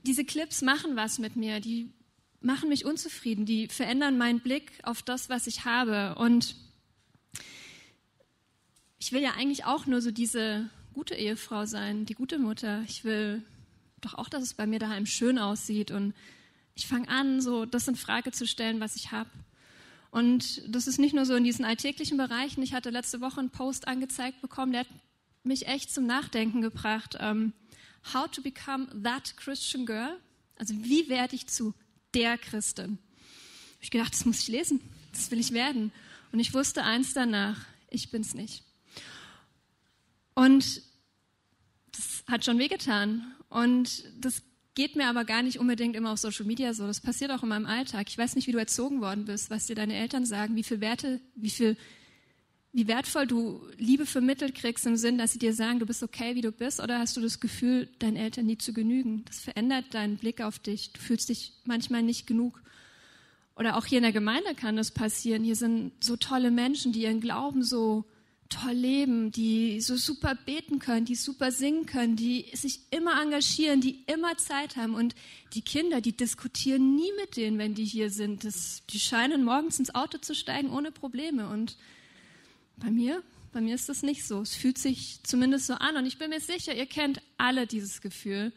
diese 0.03 0.25
Clips 0.25 0.61
machen 0.61 0.97
was 0.97 1.17
mit 1.17 1.37
mir. 1.37 1.61
Die 1.61 1.89
machen 2.41 2.69
mich 2.69 2.85
unzufrieden, 2.85 3.45
die 3.45 3.67
verändern 3.67 4.17
meinen 4.17 4.39
Blick 4.39 4.71
auf 4.83 5.01
das, 5.01 5.29
was 5.29 5.47
ich 5.47 5.63
habe. 5.65 6.15
Und 6.15 6.55
ich 8.97 9.11
will 9.11 9.21
ja 9.21 9.31
eigentlich 9.37 9.65
auch 9.65 9.85
nur 9.85 10.01
so 10.01 10.11
diese 10.11 10.69
gute 10.93 11.15
Ehefrau 11.15 11.65
sein, 11.65 12.05
die 12.05 12.15
gute 12.15 12.39
Mutter. 12.39 12.83
Ich 12.87 13.03
will 13.03 13.43
doch 14.01 14.15
auch, 14.15 14.27
dass 14.27 14.43
es 14.43 14.53
bei 14.53 14.65
mir 14.65 14.79
daheim 14.79 15.05
schön 15.05 15.37
aussieht. 15.37 15.91
Und 15.91 16.13
ich 16.75 16.87
fange 16.87 17.09
an, 17.09 17.41
so 17.41 17.65
das 17.65 17.87
in 17.87 17.95
Frage 17.95 18.31
zu 18.31 18.47
stellen, 18.47 18.79
was 18.79 18.95
ich 18.95 19.11
habe. 19.11 19.29
Und 20.09 20.63
das 20.67 20.87
ist 20.87 20.99
nicht 20.99 21.13
nur 21.13 21.25
so 21.25 21.35
in 21.35 21.43
diesen 21.43 21.63
alltäglichen 21.63 22.17
Bereichen. 22.17 22.61
Ich 22.63 22.73
hatte 22.73 22.89
letzte 22.89 23.21
Woche 23.21 23.39
einen 23.39 23.49
Post 23.49 23.87
angezeigt 23.87 24.41
bekommen, 24.41 24.73
der 24.73 24.81
hat 24.81 24.89
mich 25.43 25.67
echt 25.67 25.93
zum 25.93 26.05
Nachdenken 26.05 26.61
gebracht. 26.61 27.15
Um, 27.15 27.21
ähm, 27.21 27.53
how 28.13 28.29
to 28.29 28.41
become 28.41 28.87
that 29.03 29.35
Christian 29.37 29.85
girl? 29.85 30.17
Also 30.57 30.73
wie 30.75 31.07
werde 31.07 31.35
ich 31.35 31.47
zu 31.47 31.73
der 32.13 32.37
Christin. 32.37 32.97
Ich 33.79 33.91
gedacht, 33.91 34.13
das 34.13 34.25
muss 34.25 34.39
ich 34.39 34.47
lesen, 34.47 34.79
das 35.11 35.31
will 35.31 35.39
ich 35.39 35.53
werden. 35.53 35.91
Und 36.31 36.39
ich 36.39 36.53
wusste 36.53 36.83
eins 36.83 37.13
danach, 37.13 37.57
ich 37.89 38.11
bin's 38.11 38.33
nicht. 38.33 38.63
Und 40.33 40.81
das 41.91 42.23
hat 42.27 42.45
schon 42.45 42.57
wehgetan. 42.57 43.35
Und 43.49 44.05
das 44.19 44.43
geht 44.75 44.95
mir 44.95 45.07
aber 45.07 45.25
gar 45.25 45.41
nicht 45.41 45.59
unbedingt 45.59 45.95
immer 45.95 46.13
auf 46.13 46.19
Social 46.19 46.45
Media 46.45 46.73
so. 46.73 46.87
Das 46.87 47.01
passiert 47.01 47.31
auch 47.31 47.43
in 47.43 47.49
meinem 47.49 47.65
Alltag. 47.65 48.07
Ich 48.09 48.17
weiß 48.17 48.35
nicht, 48.35 48.47
wie 48.47 48.53
du 48.53 48.57
erzogen 48.57 49.01
worden 49.01 49.25
bist, 49.25 49.49
was 49.49 49.67
dir 49.67 49.75
deine 49.75 49.95
Eltern 49.95 50.25
sagen, 50.25 50.55
wie 50.55 50.63
viel 50.63 50.79
Werte, 50.79 51.19
wie 51.35 51.49
viel, 51.49 51.75
wie 52.73 52.87
wertvoll 52.87 53.27
du 53.27 53.61
Liebe 53.77 54.05
vermittelt 54.05 54.55
kriegst 54.55 54.85
im 54.85 54.95
Sinn, 54.95 55.17
dass 55.17 55.33
sie 55.33 55.39
dir 55.39 55.53
sagen, 55.53 55.79
du 55.79 55.85
bist 55.85 56.03
okay, 56.03 56.35
wie 56.35 56.41
du 56.41 56.51
bist, 56.51 56.79
oder 56.79 56.99
hast 56.99 57.17
du 57.17 57.21
das 57.21 57.39
Gefühl, 57.41 57.89
deinen 57.99 58.15
Eltern 58.15 58.45
nie 58.45 58.57
zu 58.57 58.71
genügen? 58.71 59.25
Das 59.25 59.39
verändert 59.41 59.93
deinen 59.93 60.17
Blick 60.17 60.41
auf 60.41 60.57
dich. 60.57 60.93
Du 60.93 61.01
fühlst 61.01 61.27
dich 61.29 61.53
manchmal 61.65 62.01
nicht 62.01 62.27
genug. 62.27 62.61
Oder 63.57 63.77
auch 63.77 63.85
hier 63.85 63.97
in 63.97 64.03
der 64.03 64.13
Gemeinde 64.13 64.55
kann 64.55 64.77
das 64.77 64.91
passieren. 64.91 65.43
Hier 65.43 65.57
sind 65.57 65.91
so 66.01 66.15
tolle 66.15 66.49
Menschen, 66.49 66.93
die 66.93 67.01
ihren 67.01 67.19
Glauben 67.19 67.63
so 67.63 68.05
toll 68.47 68.73
leben, 68.73 69.31
die 69.31 69.81
so 69.81 69.95
super 69.97 70.35
beten 70.35 70.79
können, 70.79 71.05
die 71.05 71.15
super 71.15 71.51
singen 71.51 71.85
können, 71.85 72.15
die 72.15 72.45
sich 72.53 72.79
immer 72.91 73.21
engagieren, 73.21 73.81
die 73.81 74.03
immer 74.07 74.37
Zeit 74.37 74.77
haben. 74.77 74.95
Und 74.95 75.13
die 75.53 75.61
Kinder, 75.61 75.99
die 75.99 76.13
diskutieren 76.13 76.95
nie 76.95 77.11
mit 77.19 77.35
denen, 77.35 77.57
wenn 77.57 77.75
die 77.75 77.85
hier 77.85 78.09
sind. 78.09 78.45
Das, 78.45 78.83
die 78.89 78.99
scheinen 78.99 79.43
morgens 79.43 79.79
ins 79.79 79.93
Auto 79.93 80.17
zu 80.19 80.33
steigen 80.33 80.69
ohne 80.69 80.91
Probleme. 80.91 81.49
Und 81.49 81.77
bei 82.81 82.91
mir, 82.91 83.23
bei 83.53 83.61
mir 83.61 83.75
ist 83.75 83.89
das 83.89 84.03
nicht 84.03 84.25
so. 84.25 84.41
Es 84.41 84.55
fühlt 84.55 84.77
sich 84.77 85.21
zumindest 85.23 85.67
so 85.67 85.73
an. 85.75 85.95
Und 85.95 86.05
ich 86.05 86.17
bin 86.17 86.29
mir 86.29 86.41
sicher, 86.41 86.75
ihr 86.75 86.85
kennt 86.85 87.21
alle 87.37 87.67
dieses 87.67 88.01
Gefühl, 88.01 88.51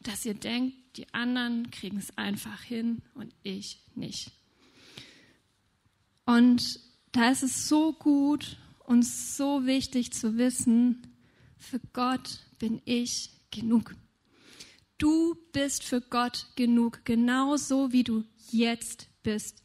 dass 0.00 0.24
ihr 0.24 0.34
denkt, 0.34 0.76
die 0.96 1.12
anderen 1.14 1.70
kriegen 1.70 1.96
es 1.96 2.16
einfach 2.16 2.62
hin 2.62 3.02
und 3.14 3.34
ich 3.42 3.80
nicht. 3.94 4.32
Und 6.26 6.80
da 7.12 7.30
ist 7.30 7.42
es 7.42 7.68
so 7.68 7.92
gut 7.92 8.56
und 8.80 9.04
so 9.04 9.66
wichtig 9.66 10.12
zu 10.12 10.36
wissen, 10.36 11.02
für 11.56 11.80
Gott 11.92 12.40
bin 12.58 12.80
ich 12.84 13.30
genug. 13.50 13.94
Du 14.98 15.36
bist 15.52 15.84
für 15.84 16.00
Gott 16.00 16.46
genug, 16.56 17.04
genauso 17.04 17.92
wie 17.92 18.04
du 18.04 18.24
jetzt 18.50 19.08
bist. 19.22 19.62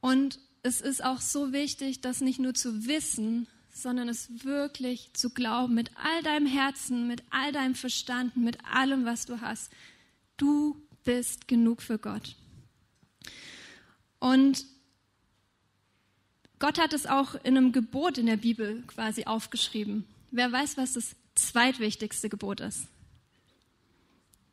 Und 0.00 0.38
es 0.62 0.80
ist 0.80 1.04
auch 1.04 1.20
so 1.20 1.52
wichtig, 1.52 2.00
das 2.00 2.20
nicht 2.20 2.38
nur 2.38 2.54
zu 2.54 2.86
wissen, 2.86 3.46
sondern 3.72 4.08
es 4.08 4.44
wirklich 4.44 5.10
zu 5.14 5.30
glauben, 5.30 5.74
mit 5.74 5.90
all 5.96 6.22
deinem 6.22 6.46
Herzen, 6.46 7.06
mit 7.06 7.22
all 7.30 7.52
deinem 7.52 7.74
Verstand, 7.74 8.36
mit 8.36 8.58
allem, 8.64 9.04
was 9.04 9.26
du 9.26 9.40
hast. 9.40 9.70
Du 10.36 10.76
bist 11.04 11.48
genug 11.48 11.82
für 11.82 11.98
Gott. 11.98 12.36
Und 14.18 14.66
Gott 16.58 16.78
hat 16.78 16.92
es 16.92 17.06
auch 17.06 17.34
in 17.36 17.56
einem 17.56 17.72
Gebot 17.72 18.18
in 18.18 18.26
der 18.26 18.36
Bibel 18.36 18.82
quasi 18.86 19.24
aufgeschrieben. 19.24 20.04
Wer 20.30 20.52
weiß, 20.52 20.76
was 20.76 20.92
das 20.92 21.16
zweitwichtigste 21.34 22.28
Gebot 22.28 22.60
ist? 22.60 22.86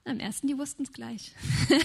Am 0.08 0.20
ersten, 0.20 0.48
die 0.48 0.58
wussten 0.58 0.84
es 0.84 0.94
gleich. 0.94 1.32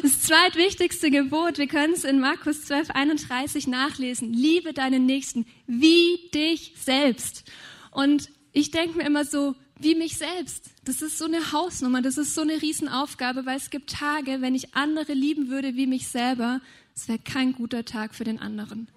Das 0.00 0.20
zweitwichtigste 0.22 1.10
Gebot, 1.10 1.58
wir 1.58 1.66
können 1.66 1.92
es 1.92 2.04
in 2.04 2.18
Markus 2.20 2.64
12, 2.64 2.90
31 2.90 3.66
nachlesen. 3.66 4.32
Liebe 4.32 4.72
deinen 4.72 5.06
Nächsten 5.06 5.46
wie 5.66 6.30
dich 6.34 6.74
selbst. 6.76 7.44
Und 7.90 8.30
ich 8.52 8.70
denke 8.70 8.96
mir 8.96 9.04
immer 9.04 9.24
so, 9.24 9.54
wie 9.78 9.94
mich 9.94 10.16
selbst. 10.16 10.70
Das 10.84 11.02
ist 11.02 11.18
so 11.18 11.24
eine 11.24 11.52
Hausnummer, 11.52 12.02
das 12.02 12.16
ist 12.18 12.34
so 12.34 12.40
eine 12.42 12.62
Riesenaufgabe, 12.62 13.46
weil 13.46 13.56
es 13.56 13.70
gibt 13.70 13.90
Tage, 13.90 14.40
wenn 14.40 14.54
ich 14.54 14.74
andere 14.74 15.12
lieben 15.12 15.48
würde 15.48 15.76
wie 15.76 15.86
mich 15.86 16.08
selber, 16.08 16.60
es 16.94 17.08
wäre 17.08 17.18
kein 17.18 17.52
guter 17.52 17.84
Tag 17.84 18.14
für 18.14 18.24
den 18.24 18.38
anderen. 18.40 18.88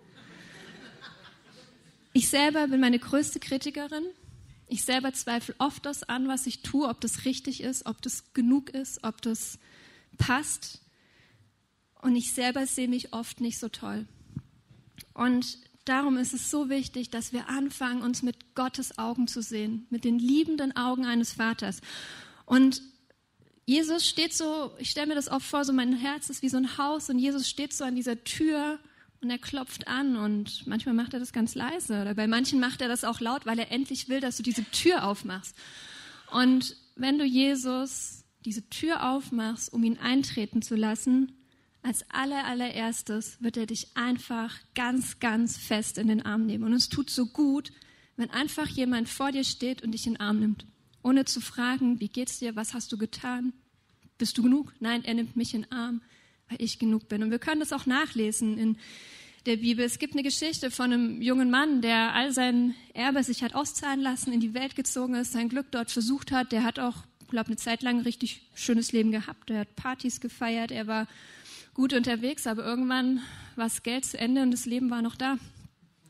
Ich 2.13 2.29
selber 2.29 2.67
bin 2.67 2.79
meine 2.79 2.99
größte 2.99 3.39
Kritikerin. 3.39 4.05
Ich 4.67 4.83
selber 4.83 5.13
zweifle 5.13 5.55
oft 5.59 5.85
das 5.85 6.03
an, 6.03 6.27
was 6.27 6.47
ich 6.47 6.61
tue, 6.61 6.87
ob 6.87 6.99
das 7.01 7.25
richtig 7.25 7.61
ist, 7.61 7.85
ob 7.85 8.01
das 8.01 8.33
genug 8.33 8.69
ist, 8.69 9.03
ob 9.03 9.21
das 9.21 9.59
passt. 10.17 10.81
Und 12.01 12.15
ich 12.15 12.33
selber 12.33 12.65
sehe 12.65 12.87
mich 12.87 13.13
oft 13.13 13.41
nicht 13.41 13.59
so 13.59 13.69
toll. 13.69 14.07
Und 15.13 15.59
darum 15.85 16.17
ist 16.17 16.33
es 16.33 16.49
so 16.49 16.69
wichtig, 16.69 17.09
dass 17.09 17.31
wir 17.31 17.49
anfangen, 17.49 18.01
uns 18.01 18.23
mit 18.23 18.55
Gottes 18.55 18.97
Augen 18.97 19.27
zu 19.27 19.41
sehen, 19.41 19.85
mit 19.89 20.03
den 20.03 20.19
liebenden 20.19 20.75
Augen 20.75 21.05
eines 21.05 21.33
Vaters. 21.33 21.81
Und 22.45 22.81
Jesus 23.65 24.07
steht 24.07 24.33
so, 24.33 24.71
ich 24.77 24.91
stelle 24.91 25.07
mir 25.07 25.15
das 25.15 25.29
oft 25.29 25.45
vor, 25.45 25.65
so 25.65 25.73
mein 25.73 25.93
Herz 25.93 26.29
ist 26.29 26.41
wie 26.41 26.49
so 26.49 26.57
ein 26.57 26.77
Haus 26.77 27.09
und 27.09 27.17
Jesus 27.17 27.49
steht 27.49 27.73
so 27.73 27.83
an 27.83 27.95
dieser 27.95 28.23
Tür 28.23 28.79
und 29.25 29.31
er 29.31 29.39
klopft 29.39 29.87
an 29.87 30.17
und 30.17 30.67
manchmal 30.67 30.93
macht 30.93 31.15
er 31.15 31.19
das 31.19 31.33
ganz 31.33 31.55
leise 31.55 31.99
oder 31.99 32.13
bei 32.13 32.27
manchen 32.27 32.59
macht 32.59 32.79
er 32.81 32.87
das 32.87 33.03
auch 33.03 33.19
laut, 33.19 33.47
weil 33.47 33.57
er 33.57 33.71
endlich 33.71 34.07
will, 34.07 34.19
dass 34.19 34.37
du 34.37 34.43
diese 34.43 34.63
Tür 34.65 35.03
aufmachst. 35.03 35.55
Und 36.31 36.77
wenn 36.95 37.17
du 37.17 37.25
Jesus 37.25 38.23
diese 38.45 38.69
Tür 38.69 39.09
aufmachst, 39.09 39.73
um 39.73 39.83
ihn 39.83 39.97
eintreten 39.97 40.61
zu 40.61 40.75
lassen, 40.75 41.31
als 41.81 42.05
aller, 42.11 42.45
allererstes 42.45 43.41
wird 43.41 43.57
er 43.57 43.65
dich 43.65 43.95
einfach 43.95 44.55
ganz, 44.75 45.19
ganz 45.19 45.57
fest 45.57 45.97
in 45.97 46.07
den 46.07 46.23
Arm 46.23 46.45
nehmen. 46.45 46.63
Und 46.63 46.73
es 46.73 46.89
tut 46.89 47.09
so 47.09 47.25
gut, 47.25 47.71
wenn 48.17 48.29
einfach 48.29 48.67
jemand 48.67 49.09
vor 49.09 49.31
dir 49.31 49.43
steht 49.43 49.81
und 49.81 49.91
dich 49.91 50.05
in 50.05 50.13
den 50.13 50.21
Arm 50.21 50.39
nimmt, 50.39 50.67
ohne 51.01 51.25
zu 51.25 51.41
fragen, 51.41 51.99
wie 51.99 52.09
geht's 52.09 52.37
dir, 52.37 52.55
was 52.55 52.75
hast 52.75 52.91
du 52.91 52.97
getan, 52.99 53.53
bist 54.19 54.37
du 54.37 54.43
genug? 54.43 54.73
Nein, 54.79 55.03
er 55.03 55.15
nimmt 55.15 55.35
mich 55.35 55.55
in 55.55 55.63
den 55.63 55.71
Arm, 55.71 56.01
weil 56.49 56.61
ich 56.61 56.79
genug 56.79 57.07
bin. 57.07 57.23
Und 57.23 57.31
wir 57.31 57.39
können 57.39 57.59
das 57.59 57.73
auch 57.73 57.85
nachlesen 57.85 58.57
in 58.57 58.77
der 59.45 59.57
Bibel. 59.57 59.85
Es 59.85 59.99
gibt 59.99 60.13
eine 60.13 60.23
Geschichte 60.23 60.71
von 60.71 60.91
einem 60.91 61.21
jungen 61.21 61.49
Mann, 61.49 61.81
der 61.81 62.13
all 62.13 62.31
sein 62.31 62.75
Erbe 62.93 63.23
sich 63.23 63.43
hat 63.43 63.53
auszahlen 63.53 64.01
lassen, 64.01 64.33
in 64.33 64.39
die 64.39 64.53
Welt 64.53 64.75
gezogen 64.75 65.15
ist, 65.15 65.33
sein 65.33 65.49
Glück 65.49 65.67
dort 65.71 65.91
versucht 65.91 66.31
hat. 66.31 66.51
Der 66.51 66.63
hat 66.63 66.79
auch, 66.79 66.95
glaube 67.29 67.47
eine 67.47 67.57
Zeit 67.57 67.83
lang 67.83 67.97
ein 67.97 68.03
richtig 68.03 68.41
schönes 68.55 68.91
Leben 68.91 69.11
gehabt. 69.11 69.49
Er 69.49 69.59
hat 69.59 69.75
Partys 69.75 70.19
gefeiert, 70.19 70.71
er 70.71 70.87
war 70.87 71.07
gut 71.73 71.93
unterwegs, 71.93 72.47
aber 72.47 72.63
irgendwann 72.63 73.21
war 73.55 73.65
das 73.65 73.83
Geld 73.83 74.05
zu 74.05 74.17
Ende 74.17 74.41
und 74.41 74.51
das 74.51 74.65
Leben 74.65 74.89
war 74.89 75.01
noch 75.01 75.15
da. 75.15 75.37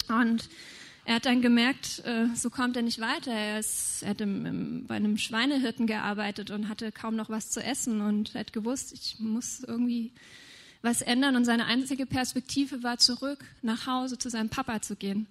Und 0.07 0.49
er 1.05 1.15
hat 1.15 1.25
dann 1.25 1.41
gemerkt, 1.41 2.03
äh, 2.03 2.27
so 2.35 2.49
kommt 2.49 2.75
er 2.75 2.81
nicht 2.81 2.99
weiter. 2.99 3.31
Er, 3.31 3.59
ist, 3.59 4.01
er 4.01 4.09
hat 4.09 4.21
im, 4.21 4.45
im, 4.45 4.87
bei 4.87 4.95
einem 4.95 5.17
Schweinehirten 5.17 5.85
gearbeitet 5.85 6.49
und 6.49 6.67
hatte 6.67 6.91
kaum 6.91 7.15
noch 7.15 7.29
was 7.29 7.51
zu 7.51 7.63
essen 7.63 8.01
und 8.01 8.33
hat 8.33 8.53
gewusst, 8.53 8.91
ich 8.91 9.19
muss 9.19 9.63
irgendwie 9.63 10.13
was 10.81 11.01
ändern 11.01 11.35
und 11.35 11.45
seine 11.45 11.65
einzige 11.65 12.07
Perspektive 12.07 12.81
war 12.81 12.97
zurück 12.97 13.43
nach 13.61 13.85
Hause 13.85 14.17
zu 14.17 14.29
seinem 14.29 14.49
Papa 14.49 14.81
zu 14.81 14.95
gehen. 14.95 15.27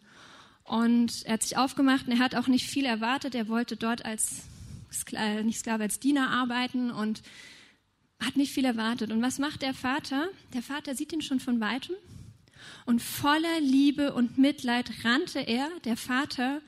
Und 0.63 1.25
er 1.27 1.35
hat 1.35 1.43
sich 1.43 1.57
aufgemacht 1.57 2.07
und 2.07 2.13
er 2.13 2.19
hat 2.21 2.37
auch 2.37 2.47
nicht 2.47 2.67
viel 2.67 2.87
erwartet. 2.87 3.35
Er 3.35 3.49
wollte 3.49 3.77
dort 3.77 4.05
als 4.05 4.43
nicht 5.43 5.59
Sklave, 5.59 5.83
als 5.83 5.99
Diener 5.99 6.31
arbeiten 6.31 6.93
und 6.93 7.23
hat 8.25 8.37
nicht 8.37 8.53
viel 8.53 8.65
erwartet. 8.65 9.11
Und 9.11 9.23
was 9.23 9.41
macht 9.41 9.63
der 9.63 9.75
Vater? 9.75 10.29
Der 10.55 10.63
Vater 10.63 10.95
sieht 10.95 11.13
ihn 11.13 11.21
schon 11.21 11.41
von 11.41 11.61
weitem 11.61 11.97
und 12.87 13.03
voller 13.03 13.61
Liebe 13.61 14.14
und 14.14 14.38
Mitleid 14.38 15.05
rannte 15.05 15.40
er, 15.40 15.68
der 15.85 15.96
Vater, 15.96 16.61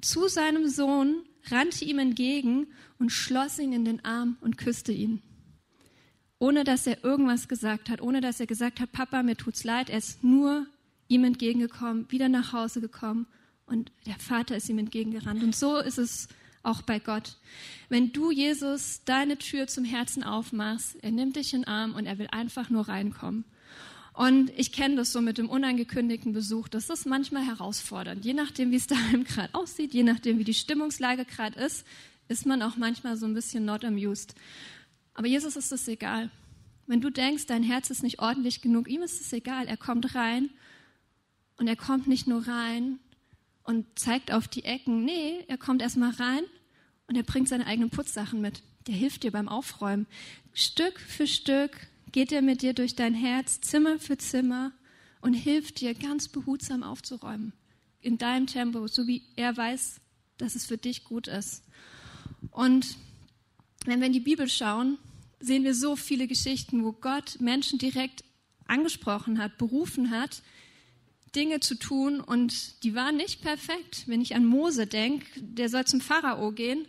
zu 0.00 0.28
seinem 0.28 0.68
Sohn, 0.68 1.22
rannte 1.50 1.84
ihm 1.84 1.98
entgegen 1.98 2.66
und 2.98 3.10
schloss 3.10 3.58
ihn 3.58 3.72
in 3.72 3.84
den 3.84 4.04
Arm 4.04 4.36
und 4.40 4.58
küsste 4.58 4.92
ihn 4.92 5.22
ohne 6.42 6.64
dass 6.64 6.88
er 6.88 7.04
irgendwas 7.04 7.46
gesagt 7.46 7.88
hat, 7.88 8.00
ohne 8.00 8.20
dass 8.20 8.40
er 8.40 8.48
gesagt 8.48 8.80
hat, 8.80 8.90
Papa, 8.90 9.22
mir 9.22 9.36
tut's 9.36 9.62
leid, 9.62 9.88
er 9.88 9.98
ist 9.98 10.24
nur 10.24 10.66
ihm 11.06 11.22
entgegengekommen, 11.22 12.10
wieder 12.10 12.28
nach 12.28 12.52
Hause 12.52 12.80
gekommen 12.80 13.28
und 13.64 13.92
der 14.06 14.18
Vater 14.18 14.56
ist 14.56 14.68
ihm 14.68 14.78
entgegengerannt. 14.78 15.40
Und 15.44 15.54
so 15.54 15.78
ist 15.78 15.98
es 15.98 16.26
auch 16.64 16.82
bei 16.82 16.98
Gott. 16.98 17.36
Wenn 17.88 18.12
du 18.12 18.32
Jesus 18.32 19.02
deine 19.04 19.38
Tür 19.38 19.68
zum 19.68 19.84
Herzen 19.84 20.24
aufmachst, 20.24 20.96
er 21.00 21.12
nimmt 21.12 21.36
dich 21.36 21.54
in 21.54 21.60
den 21.60 21.68
Arm 21.68 21.94
und 21.94 22.06
er 22.06 22.18
will 22.18 22.26
einfach 22.32 22.70
nur 22.70 22.88
reinkommen. 22.88 23.44
Und 24.12 24.50
ich 24.56 24.72
kenne 24.72 24.96
das 24.96 25.12
so 25.12 25.20
mit 25.20 25.38
dem 25.38 25.48
unangekündigten 25.48 26.32
Besuch. 26.32 26.68
Das 26.68 26.90
ist 26.90 27.06
manchmal 27.06 27.46
herausfordernd. 27.46 28.24
Je 28.24 28.34
nachdem, 28.34 28.70
wie 28.70 28.76
es 28.76 28.86
daheim 28.88 29.24
gerade 29.24 29.54
aussieht, 29.54 29.94
je 29.94 30.02
nachdem, 30.02 30.38
wie 30.38 30.44
die 30.44 30.54
Stimmungslage 30.54 31.24
gerade 31.24 31.58
ist, 31.58 31.86
ist 32.28 32.46
man 32.46 32.62
auch 32.62 32.76
manchmal 32.76 33.16
so 33.16 33.26
ein 33.26 33.34
bisschen 33.34 33.64
not 33.64 33.84
amused. 33.84 34.34
Aber 35.14 35.26
Jesus 35.26 35.56
ist 35.56 35.72
es 35.72 35.88
egal. 35.88 36.30
Wenn 36.86 37.00
du 37.00 37.10
denkst, 37.10 37.46
dein 37.46 37.62
Herz 37.62 37.90
ist 37.90 38.02
nicht 38.02 38.20
ordentlich 38.20 38.60
genug, 38.60 38.88
ihm 38.88 39.02
ist 39.02 39.20
es 39.20 39.32
egal. 39.32 39.66
Er 39.66 39.76
kommt 39.76 40.14
rein 40.14 40.50
und 41.56 41.68
er 41.68 41.76
kommt 41.76 42.06
nicht 42.06 42.26
nur 42.26 42.46
rein 42.46 42.98
und 43.62 43.86
zeigt 43.98 44.32
auf 44.32 44.48
die 44.48 44.64
Ecken. 44.64 45.04
Nee, 45.04 45.44
er 45.48 45.58
kommt 45.58 45.82
erstmal 45.82 46.10
rein 46.10 46.42
und 47.06 47.16
er 47.16 47.22
bringt 47.22 47.48
seine 47.48 47.66
eigenen 47.66 47.90
Putzsachen 47.90 48.40
mit. 48.40 48.62
Der 48.86 48.94
hilft 48.94 49.22
dir 49.22 49.30
beim 49.30 49.48
Aufräumen. 49.48 50.06
Stück 50.52 50.98
für 50.98 51.26
Stück 51.26 51.70
geht 52.12 52.30
er 52.30 52.42
mit 52.42 52.62
dir 52.62 52.74
durch 52.74 52.94
dein 52.94 53.14
Herz, 53.14 53.60
Zimmer 53.60 53.98
für 53.98 54.18
Zimmer 54.18 54.72
und 55.20 55.34
hilft 55.34 55.80
dir 55.80 55.94
ganz 55.94 56.28
behutsam 56.28 56.82
aufzuräumen. 56.82 57.52
In 58.00 58.18
deinem 58.18 58.46
Tempo, 58.46 58.86
so 58.86 59.06
wie 59.06 59.22
er 59.36 59.56
weiß, 59.56 60.00
dass 60.36 60.54
es 60.54 60.66
für 60.66 60.78
dich 60.78 61.04
gut 61.04 61.28
ist. 61.28 61.64
Und 62.50 62.96
wenn 63.86 64.00
wir 64.00 64.06
in 64.06 64.12
die 64.12 64.20
Bibel 64.20 64.48
schauen, 64.48 64.98
sehen 65.40 65.64
wir 65.64 65.74
so 65.74 65.96
viele 65.96 66.26
Geschichten, 66.26 66.84
wo 66.84 66.92
Gott 66.92 67.40
Menschen 67.40 67.78
direkt 67.78 68.24
angesprochen 68.66 69.38
hat, 69.38 69.58
berufen 69.58 70.10
hat, 70.10 70.42
Dinge 71.34 71.60
zu 71.60 71.76
tun 71.76 72.20
und 72.20 72.82
die 72.84 72.94
waren 72.94 73.16
nicht 73.16 73.40
perfekt. 73.40 74.04
Wenn 74.06 74.20
ich 74.20 74.34
an 74.34 74.44
Mose 74.44 74.86
denke, 74.86 75.26
der 75.40 75.68
soll 75.68 75.84
zum 75.86 76.00
Pharao 76.00 76.52
gehen 76.52 76.86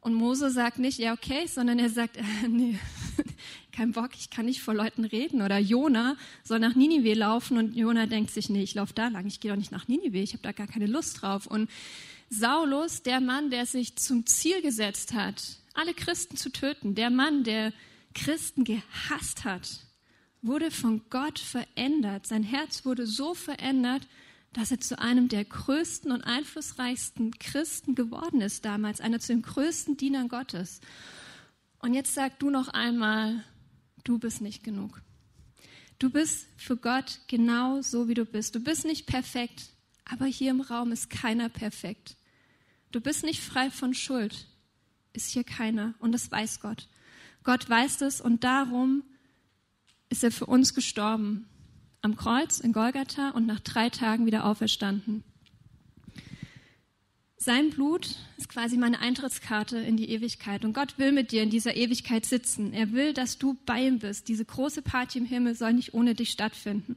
und 0.00 0.14
Mose 0.14 0.50
sagt 0.50 0.78
nicht, 0.78 0.98
ja 0.98 1.12
okay, 1.12 1.46
sondern 1.46 1.78
er 1.78 1.90
sagt, 1.90 2.16
äh, 2.16 2.22
nee, 2.48 2.78
kein 3.72 3.92
Bock, 3.92 4.10
ich 4.18 4.30
kann 4.30 4.46
nicht 4.46 4.62
vor 4.62 4.74
Leuten 4.74 5.04
reden. 5.04 5.42
Oder 5.42 5.58
Jona 5.58 6.16
soll 6.44 6.60
nach 6.60 6.74
Ninive 6.74 7.14
laufen 7.14 7.58
und 7.58 7.76
Jona 7.76 8.06
denkt 8.06 8.30
sich, 8.30 8.48
nee, 8.48 8.62
ich 8.62 8.74
laufe 8.74 8.94
da 8.94 9.08
lang, 9.08 9.26
ich 9.26 9.40
gehe 9.40 9.50
doch 9.50 9.58
nicht 9.58 9.72
nach 9.72 9.88
Ninive, 9.88 10.18
ich 10.18 10.32
habe 10.32 10.42
da 10.42 10.52
gar 10.52 10.66
keine 10.66 10.86
Lust 10.86 11.22
drauf. 11.22 11.46
Und 11.46 11.68
Saulus, 12.30 13.02
der 13.02 13.20
Mann, 13.20 13.50
der 13.50 13.66
sich 13.66 13.96
zum 13.96 14.26
Ziel 14.26 14.62
gesetzt 14.62 15.14
hat, 15.14 15.42
alle 15.74 15.94
Christen 15.94 16.36
zu 16.36 16.50
töten. 16.50 16.94
Der 16.94 17.10
Mann, 17.10 17.44
der 17.44 17.72
Christen 18.14 18.64
gehasst 18.64 19.44
hat, 19.44 19.80
wurde 20.42 20.70
von 20.70 21.02
Gott 21.10 21.38
verändert. 21.38 22.26
Sein 22.26 22.42
Herz 22.42 22.84
wurde 22.84 23.06
so 23.06 23.34
verändert, 23.34 24.06
dass 24.52 24.70
er 24.70 24.80
zu 24.80 24.98
einem 24.98 25.28
der 25.28 25.44
größten 25.44 26.10
und 26.10 26.22
einflussreichsten 26.22 27.38
Christen 27.38 27.94
geworden 27.94 28.40
ist 28.40 28.64
damals, 28.64 29.00
einer 29.00 29.20
zu 29.20 29.32
den 29.32 29.42
größten 29.42 29.96
Dienern 29.96 30.28
Gottes. 30.28 30.80
Und 31.80 31.94
jetzt 31.94 32.14
sag 32.14 32.38
du 32.38 32.50
noch 32.50 32.68
einmal, 32.68 33.44
du 34.04 34.18
bist 34.18 34.40
nicht 34.40 34.64
genug. 34.64 35.02
Du 35.98 36.10
bist 36.10 36.46
für 36.56 36.76
Gott 36.76 37.20
genau 37.26 37.82
so, 37.82 38.08
wie 38.08 38.14
du 38.14 38.24
bist. 38.24 38.54
Du 38.54 38.60
bist 38.60 38.84
nicht 38.84 39.06
perfekt, 39.06 39.70
aber 40.04 40.26
hier 40.26 40.50
im 40.50 40.60
Raum 40.60 40.92
ist 40.92 41.10
keiner 41.10 41.48
perfekt. 41.48 42.16
Du 42.90 43.00
bist 43.00 43.24
nicht 43.24 43.42
frei 43.42 43.70
von 43.70 43.94
Schuld, 43.94 44.46
ist 45.12 45.30
hier 45.30 45.44
keiner 45.44 45.94
und 45.98 46.12
das 46.12 46.30
weiß 46.30 46.60
Gott. 46.60 46.88
Gott 47.44 47.68
weiß 47.68 48.00
es 48.02 48.20
und 48.20 48.44
darum 48.44 49.02
ist 50.08 50.24
er 50.24 50.32
für 50.32 50.46
uns 50.46 50.72
gestorben 50.72 51.46
am 52.02 52.16
Kreuz 52.16 52.60
in 52.60 52.72
Golgatha 52.72 53.30
und 53.30 53.46
nach 53.46 53.60
drei 53.60 53.90
Tagen 53.90 54.26
wieder 54.26 54.44
auferstanden. 54.44 55.24
Sein 57.40 57.70
Blut 57.70 58.16
ist 58.36 58.48
quasi 58.48 58.76
meine 58.76 58.98
Eintrittskarte 58.98 59.78
in 59.78 59.96
die 59.96 60.10
Ewigkeit. 60.10 60.64
Und 60.64 60.72
Gott 60.72 60.98
will 60.98 61.12
mit 61.12 61.30
dir 61.30 61.44
in 61.44 61.50
dieser 61.50 61.76
Ewigkeit 61.76 62.26
sitzen. 62.26 62.72
Er 62.72 62.92
will, 62.92 63.12
dass 63.12 63.38
du 63.38 63.56
bei 63.64 63.86
ihm 63.86 64.00
bist. 64.00 64.26
Diese 64.26 64.44
große 64.44 64.82
Party 64.82 65.18
im 65.18 65.24
Himmel 65.24 65.54
soll 65.54 65.72
nicht 65.72 65.94
ohne 65.94 66.16
dich 66.16 66.30
stattfinden. 66.30 66.96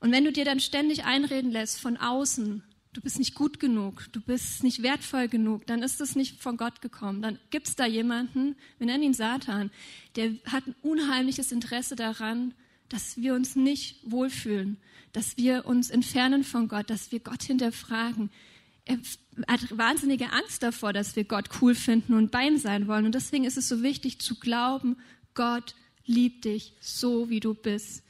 Und 0.00 0.12
wenn 0.12 0.24
du 0.24 0.32
dir 0.32 0.46
dann 0.46 0.60
ständig 0.60 1.04
einreden 1.04 1.50
lässt 1.50 1.78
von 1.78 1.98
außen, 1.98 2.62
du 2.94 3.00
bist 3.02 3.18
nicht 3.18 3.34
gut 3.34 3.60
genug, 3.60 4.06
du 4.12 4.20
bist 4.22 4.64
nicht 4.64 4.82
wertvoll 4.82 5.28
genug, 5.28 5.66
dann 5.66 5.82
ist 5.82 6.00
es 6.00 6.16
nicht 6.16 6.40
von 6.40 6.56
Gott 6.56 6.80
gekommen. 6.80 7.20
Dann 7.20 7.38
gibt 7.50 7.68
es 7.68 7.76
da 7.76 7.84
jemanden, 7.84 8.56
wir 8.78 8.86
nennen 8.86 9.02
ihn 9.02 9.14
Satan, 9.14 9.70
der 10.16 10.32
hat 10.46 10.66
ein 10.66 10.74
unheimliches 10.82 11.52
Interesse 11.52 11.96
daran, 11.96 12.54
dass 12.90 13.16
wir 13.16 13.34
uns 13.34 13.56
nicht 13.56 13.98
wohlfühlen, 14.04 14.76
dass 15.12 15.38
wir 15.38 15.64
uns 15.64 15.90
entfernen 15.90 16.44
von 16.44 16.68
Gott, 16.68 16.90
dass 16.90 17.10
wir 17.12 17.20
Gott 17.20 17.42
hinterfragen. 17.42 18.30
Er 18.84 18.98
hat 19.48 19.76
wahnsinnige 19.76 20.32
Angst 20.32 20.62
davor, 20.62 20.92
dass 20.92 21.16
wir 21.16 21.24
Gott 21.24 21.48
cool 21.60 21.74
finden 21.74 22.14
und 22.14 22.30
bei 22.30 22.46
ihm 22.46 22.58
sein 22.58 22.88
wollen. 22.88 23.06
Und 23.06 23.14
deswegen 23.14 23.44
ist 23.44 23.56
es 23.56 23.68
so 23.68 23.82
wichtig 23.82 24.20
zu 24.20 24.38
glauben, 24.38 24.96
Gott 25.34 25.74
liebt 26.04 26.44
dich 26.44 26.74
so, 26.80 27.30
wie 27.30 27.40
du 27.40 27.54
bist. 27.54 28.02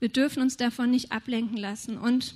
Wir 0.00 0.08
dürfen 0.08 0.42
uns 0.42 0.56
davon 0.56 0.90
nicht 0.90 1.12
ablenken 1.12 1.56
lassen. 1.56 1.96
Und 1.96 2.34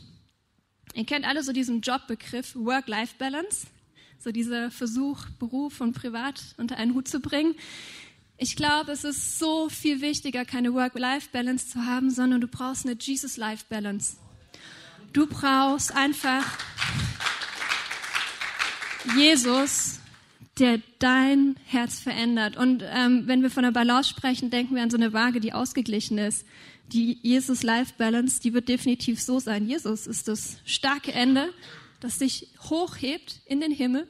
ihr 0.95 1.05
kennt 1.05 1.27
alle 1.27 1.43
so 1.43 1.53
diesen 1.53 1.81
Jobbegriff 1.81 2.55
Work-Life-Balance, 2.55 3.67
so 4.21 4.31
dieser 4.31 4.71
Versuch, 4.71 5.27
Beruf 5.39 5.81
und 5.81 5.95
Privat 5.95 6.55
unter 6.57 6.77
einen 6.77 6.95
Hut 6.95 7.09
zu 7.09 7.21
bringen. 7.21 7.57
Ich 8.41 8.55
glaube, 8.55 8.93
es 8.93 9.03
ist 9.03 9.41
so 9.41 9.69
viel 9.69 10.01
wichtiger, 10.01 10.45
keine 10.45 10.73
Work-Life-Balance 10.73 11.71
zu 11.71 11.87
haben, 11.87 12.09
sondern 12.13 12.41
du 12.41 12.47
brauchst 12.47 12.87
eine 12.87 12.97
Jesus-Life-Balance. 12.97 14.17
Du 15.13 15.27
brauchst 15.27 15.93
einfach 15.93 16.47
Jesus, 19.17 19.99
der 20.61 20.81
dein 21.01 21.57
Herz 21.65 21.99
verändert. 21.99 22.57
Und 22.57 22.85
ähm, 22.87 23.25
wenn 23.27 23.43
wir 23.43 23.51
von 23.51 23.65
der 23.65 23.73
Balance 23.73 24.11
sprechen, 24.11 24.51
denken 24.51 24.77
wir 24.77 24.85
an 24.85 24.91
so 24.91 24.97
eine 24.97 25.13
Waage, 25.13 25.41
die 25.41 25.53
ausgeglichen 25.53 26.19
ist. 26.19 26.47
Die 26.93 27.19
Jesus 27.23 27.65
Life 27.65 27.95
Balance, 27.99 28.41
die 28.41 28.55
wird 28.55 28.69
definitiv 28.69 29.21
so 29.21 29.41
sein. 29.41 29.67
Jesus 29.67 30.07
ist 30.07 30.29
das 30.29 30.59
starke 30.65 31.13
Ende, 31.13 31.53
das 31.99 32.21
sich 32.21 32.47
hochhebt 32.71 33.41
in 33.47 33.61
den 33.61 33.73
Himmel. 33.73 34.09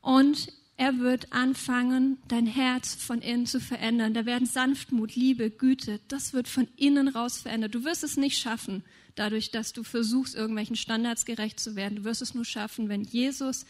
Und 0.00 0.52
er 0.76 0.98
wird 0.98 1.32
anfangen, 1.32 2.18
dein 2.28 2.46
Herz 2.46 2.94
von 2.94 3.22
innen 3.22 3.46
zu 3.46 3.60
verändern. 3.60 4.12
Da 4.12 4.26
werden 4.26 4.46
Sanftmut, 4.46 5.16
Liebe, 5.16 5.50
Güte, 5.50 6.00
das 6.08 6.34
wird 6.34 6.48
von 6.48 6.68
innen 6.76 7.08
raus 7.08 7.38
verändert. 7.38 7.74
Du 7.74 7.84
wirst 7.84 8.04
es 8.04 8.18
nicht 8.18 8.38
schaffen, 8.38 8.84
dadurch, 9.14 9.50
dass 9.50 9.72
du 9.72 9.82
versuchst, 9.82 10.34
irgendwelchen 10.34 10.76
Standards 10.76 11.24
gerecht 11.24 11.58
zu 11.60 11.76
werden. 11.76 11.96
Du 11.96 12.04
wirst 12.04 12.20
es 12.20 12.34
nur 12.34 12.44
schaffen, 12.44 12.90
wenn 12.90 13.04
Jesus 13.04 13.64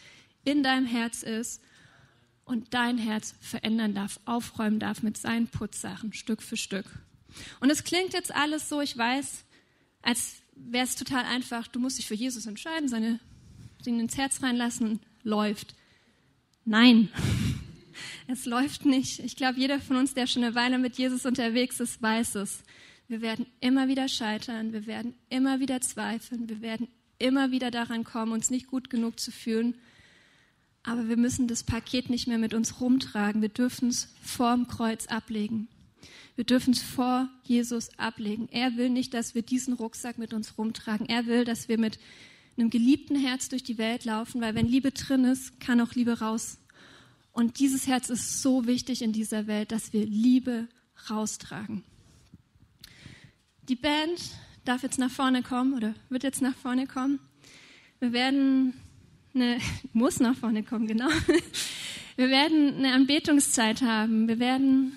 in 0.45 0.65
deinem 0.65 0.87
Herz 0.87 1.23
ist 1.23 1.63
und 2.45 2.75
dein 2.75 2.99
Herz 2.99 3.35
verändern 3.41 3.95
darf, 3.95 4.19
aufräumen 4.25 4.81
darf 4.81 5.03
mit 5.03 5.17
seinen 5.17 5.47
Putzsachen, 5.47 6.13
Stück 6.13 6.43
für 6.43 6.57
Stück. 6.57 6.87
Und 7.61 7.71
es 7.71 7.85
klingt 7.85 8.15
jetzt 8.15 8.35
alles 8.35 8.69
so, 8.69 8.81
ich 8.81 8.97
weiß, 8.97 9.45
als 10.03 10.37
wäre 10.57 10.85
es 10.85 10.97
total 10.97 11.25
einfach, 11.25 11.69
du 11.69 11.79
musst 11.79 11.99
dich 11.99 12.07
für 12.07 12.15
Jesus 12.15 12.47
entscheiden, 12.47 12.89
seine, 12.89 13.21
ihn 13.85 14.01
ins 14.01 14.17
Herz 14.17 14.43
reinlassen, 14.43 15.01
läuft. 15.23 15.77
Nein, 16.69 17.11
es 18.27 18.45
läuft 18.45 18.85
nicht. 18.85 19.21
Ich 19.21 19.37
glaube, 19.37 19.61
jeder 19.61 19.79
von 19.79 19.97
uns, 19.97 20.15
der 20.15 20.27
schon 20.27 20.43
eine 20.43 20.57
Weile 20.57 20.79
mit 20.79 20.99
Jesus 20.99 21.25
unterwegs 21.25 21.79
ist, 21.79 22.03
weiß 22.03 22.35
es. 22.35 22.65
Wir 23.07 23.23
werden 23.23 23.47
immer 23.61 23.87
wieder 23.87 24.09
scheitern, 24.09 24.73
wir 24.73 24.87
werden 24.89 25.15
immer 25.31 25.61
wieder 25.61 25.81
zweifeln, 25.81 26.49
wir 26.49 26.61
werden 26.63 26.89
immer 27.21 27.53
wieder 27.53 27.71
daran 27.71 28.03
kommen, 28.03 28.33
uns 28.33 28.51
nicht 28.51 28.67
gut 28.67 28.91
genug 28.91 29.21
zu 29.21 29.31
fühlen. 29.31 29.77
Aber 30.83 31.09
wir 31.09 31.17
müssen 31.17 31.47
das 31.47 31.63
Paket 31.63 32.11
nicht 32.11 32.27
mehr 32.27 32.39
mit 32.39 32.53
uns 32.53 32.81
rumtragen. 32.81 33.43
Wir 33.43 33.49
dürfen 33.49 33.89
es 33.91 34.13
vorm 34.25 34.67
Kreuz 34.67 35.07
ablegen. 35.07 35.69
Wir 36.35 36.45
dürfen 36.45 36.73
es 36.73 36.83
vor 36.83 37.29
Jesus 37.45 37.97
ablegen. 37.97 38.49
Er 38.51 38.77
will 38.77 38.91
nicht, 38.91 39.15
dass 39.15 39.37
wir 39.37 39.43
diesen 39.43 39.75
Rucksack 39.75 40.19
mit 40.19 40.35
uns 40.35 40.59
rumtragen. 40.59 41.07
Er 41.07 41.27
will, 41.27 41.45
dass 41.45 41.69
wir 41.69 41.79
mit 41.79 42.01
einem 42.59 42.71
geliebten 42.71 43.17
Herz 43.17 43.49
durch 43.49 43.63
die 43.63 43.79
Welt 43.79 44.05
laufen, 44.05 44.41
weil 44.41 44.55
wenn 44.55 44.67
Liebe 44.67 44.91
drin 44.91 45.25
ist, 45.25 45.61
kann 45.61 45.81
auch 45.81 45.93
Liebe 45.95 46.21
raus. 46.21 46.59
Und 47.33 47.59
dieses 47.59 47.87
Herz 47.87 48.09
ist 48.09 48.41
so 48.41 48.67
wichtig 48.67 49.03
in 49.03 49.13
dieser 49.13 49.47
Welt, 49.47 49.73
dass 49.73 49.93
wir 49.93 50.07
Liebe 50.07 50.69
raustragen. 51.11 51.83
Die 53.69 53.77
Band 53.77 54.21
darf 54.65 54.83
jetzt 54.83 54.99
nach 54.99 55.11
vorne 55.11 55.43
kommen 55.43 55.75
oder 55.75 55.95
wird 56.09 56.23
jetzt 56.23 56.41
nach 56.41 56.57
vorne 56.57 56.87
kommen. 56.87 57.19
Wir 58.01 58.13
werden 58.13 58.75
eine, 59.35 59.59
muss 59.93 60.21
nach 60.21 60.37
vorne 60.37 60.63
kommen, 60.63 60.87
genau. 60.87 61.09
Wir 62.17 62.31
werden 62.31 62.77
eine 62.77 62.95
Anbetungszeit 62.95 63.83
haben. 63.83 64.27
Wir 64.27 64.39
werden 64.39 64.95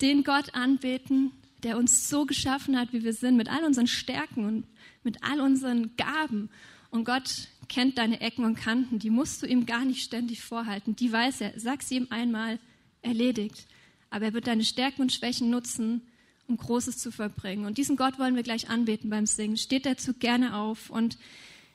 den 0.00 0.24
Gott 0.24 0.54
anbeten, 0.54 1.32
der 1.62 1.76
uns 1.76 2.08
so 2.08 2.24
geschaffen 2.24 2.78
hat, 2.78 2.94
wie 2.94 3.04
wir 3.04 3.12
sind, 3.12 3.36
mit 3.36 3.50
all 3.50 3.64
unseren 3.64 3.86
Stärken 3.86 4.46
und 4.46 4.66
mit 5.02 5.22
all 5.22 5.42
unseren 5.42 5.94
Gaben. 5.96 6.48
Und 6.90 7.04
Gott 7.04 7.48
kennt 7.68 7.98
deine 7.98 8.20
Ecken 8.20 8.44
und 8.44 8.54
Kanten. 8.54 8.98
Die 8.98 9.10
musst 9.10 9.42
du 9.42 9.46
ihm 9.46 9.66
gar 9.66 9.84
nicht 9.84 10.02
ständig 10.02 10.42
vorhalten. 10.42 10.96
Die 10.96 11.12
weiß 11.12 11.42
er. 11.42 11.52
Sag 11.58 11.82
sie 11.82 11.96
ihm 11.96 12.06
einmal 12.10 12.58
erledigt. 13.02 13.66
Aber 14.10 14.26
er 14.26 14.32
wird 14.32 14.46
deine 14.46 14.64
Stärken 14.64 15.02
und 15.02 15.12
Schwächen 15.12 15.50
nutzen, 15.50 16.02
um 16.46 16.56
Großes 16.56 16.96
zu 16.96 17.10
verbringen. 17.10 17.66
Und 17.66 17.78
diesen 17.78 17.96
Gott 17.96 18.18
wollen 18.18 18.36
wir 18.36 18.42
gleich 18.42 18.70
anbeten 18.70 19.10
beim 19.10 19.26
Singen. 19.26 19.58
Steht 19.58 19.84
dazu 19.84 20.14
gerne 20.14 20.56
auf. 20.56 20.88
Und 20.88 21.18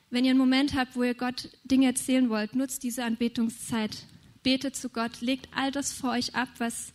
wenn 0.10 0.26
ihr 0.26 0.32
einen 0.32 0.39
Moment 0.39 0.73
habt, 0.76 0.95
wo 0.95 1.04
ihr 1.04 1.13
Gott 1.13 1.49
Dinge 1.63 1.86
erzählen 1.88 2.30
wollt, 2.30 2.56
nutzt 2.56 2.84
diese 2.84 3.04
Anbetungszeit. 3.04 4.06
Betet 4.41 4.76
zu 4.76 4.89
Gott, 4.89 5.21
legt 5.21 5.47
all 5.56 5.71
das 5.71 5.93
vor 5.93 6.12
euch 6.12 6.36
ab, 6.36 6.49
was 6.58 6.93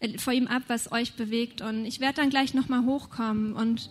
äh, 0.00 0.18
vor 0.18 0.32
ihm 0.32 0.46
ab, 0.46 0.62
was 0.68 0.92
euch 0.92 1.14
bewegt. 1.14 1.60
Und 1.60 1.84
ich 1.84 2.00
werde 2.00 2.20
dann 2.20 2.30
gleich 2.30 2.54
nochmal 2.54 2.84
hochkommen 2.84 3.52
und 3.52 3.90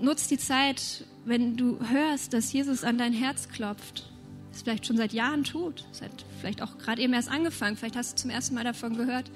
nutzt 0.00 0.30
die 0.30 0.38
Zeit, 0.38 1.04
wenn 1.24 1.56
du 1.56 1.78
hörst, 1.90 2.32
dass 2.32 2.52
Jesus 2.52 2.84
an 2.84 2.98
dein 2.98 3.12
Herz 3.12 3.48
klopft. 3.48 4.10
Das 4.52 4.62
vielleicht 4.62 4.86
schon 4.86 4.96
seit 4.96 5.12
Jahren 5.12 5.44
tut, 5.44 5.84
seit 5.92 6.24
vielleicht 6.40 6.62
auch 6.62 6.78
gerade 6.78 7.02
eben 7.02 7.12
erst 7.12 7.30
angefangen, 7.30 7.76
vielleicht 7.76 7.96
hast 7.96 8.12
du 8.12 8.22
zum 8.22 8.30
ersten 8.30 8.54
Mal 8.54 8.64
davon 8.64 8.96
gehört 8.96 9.30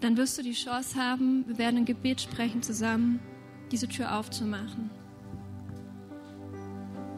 dann 0.00 0.16
wirst 0.16 0.38
du 0.38 0.42
die 0.42 0.52
Chance 0.52 0.96
haben, 0.96 1.44
wir 1.46 1.58
werden 1.58 1.78
ein 1.78 1.84
Gebet 1.84 2.20
sprechen 2.20 2.62
zusammen, 2.62 3.20
diese 3.70 3.88
Tür 3.88 4.16
aufzumachen. 4.16 4.90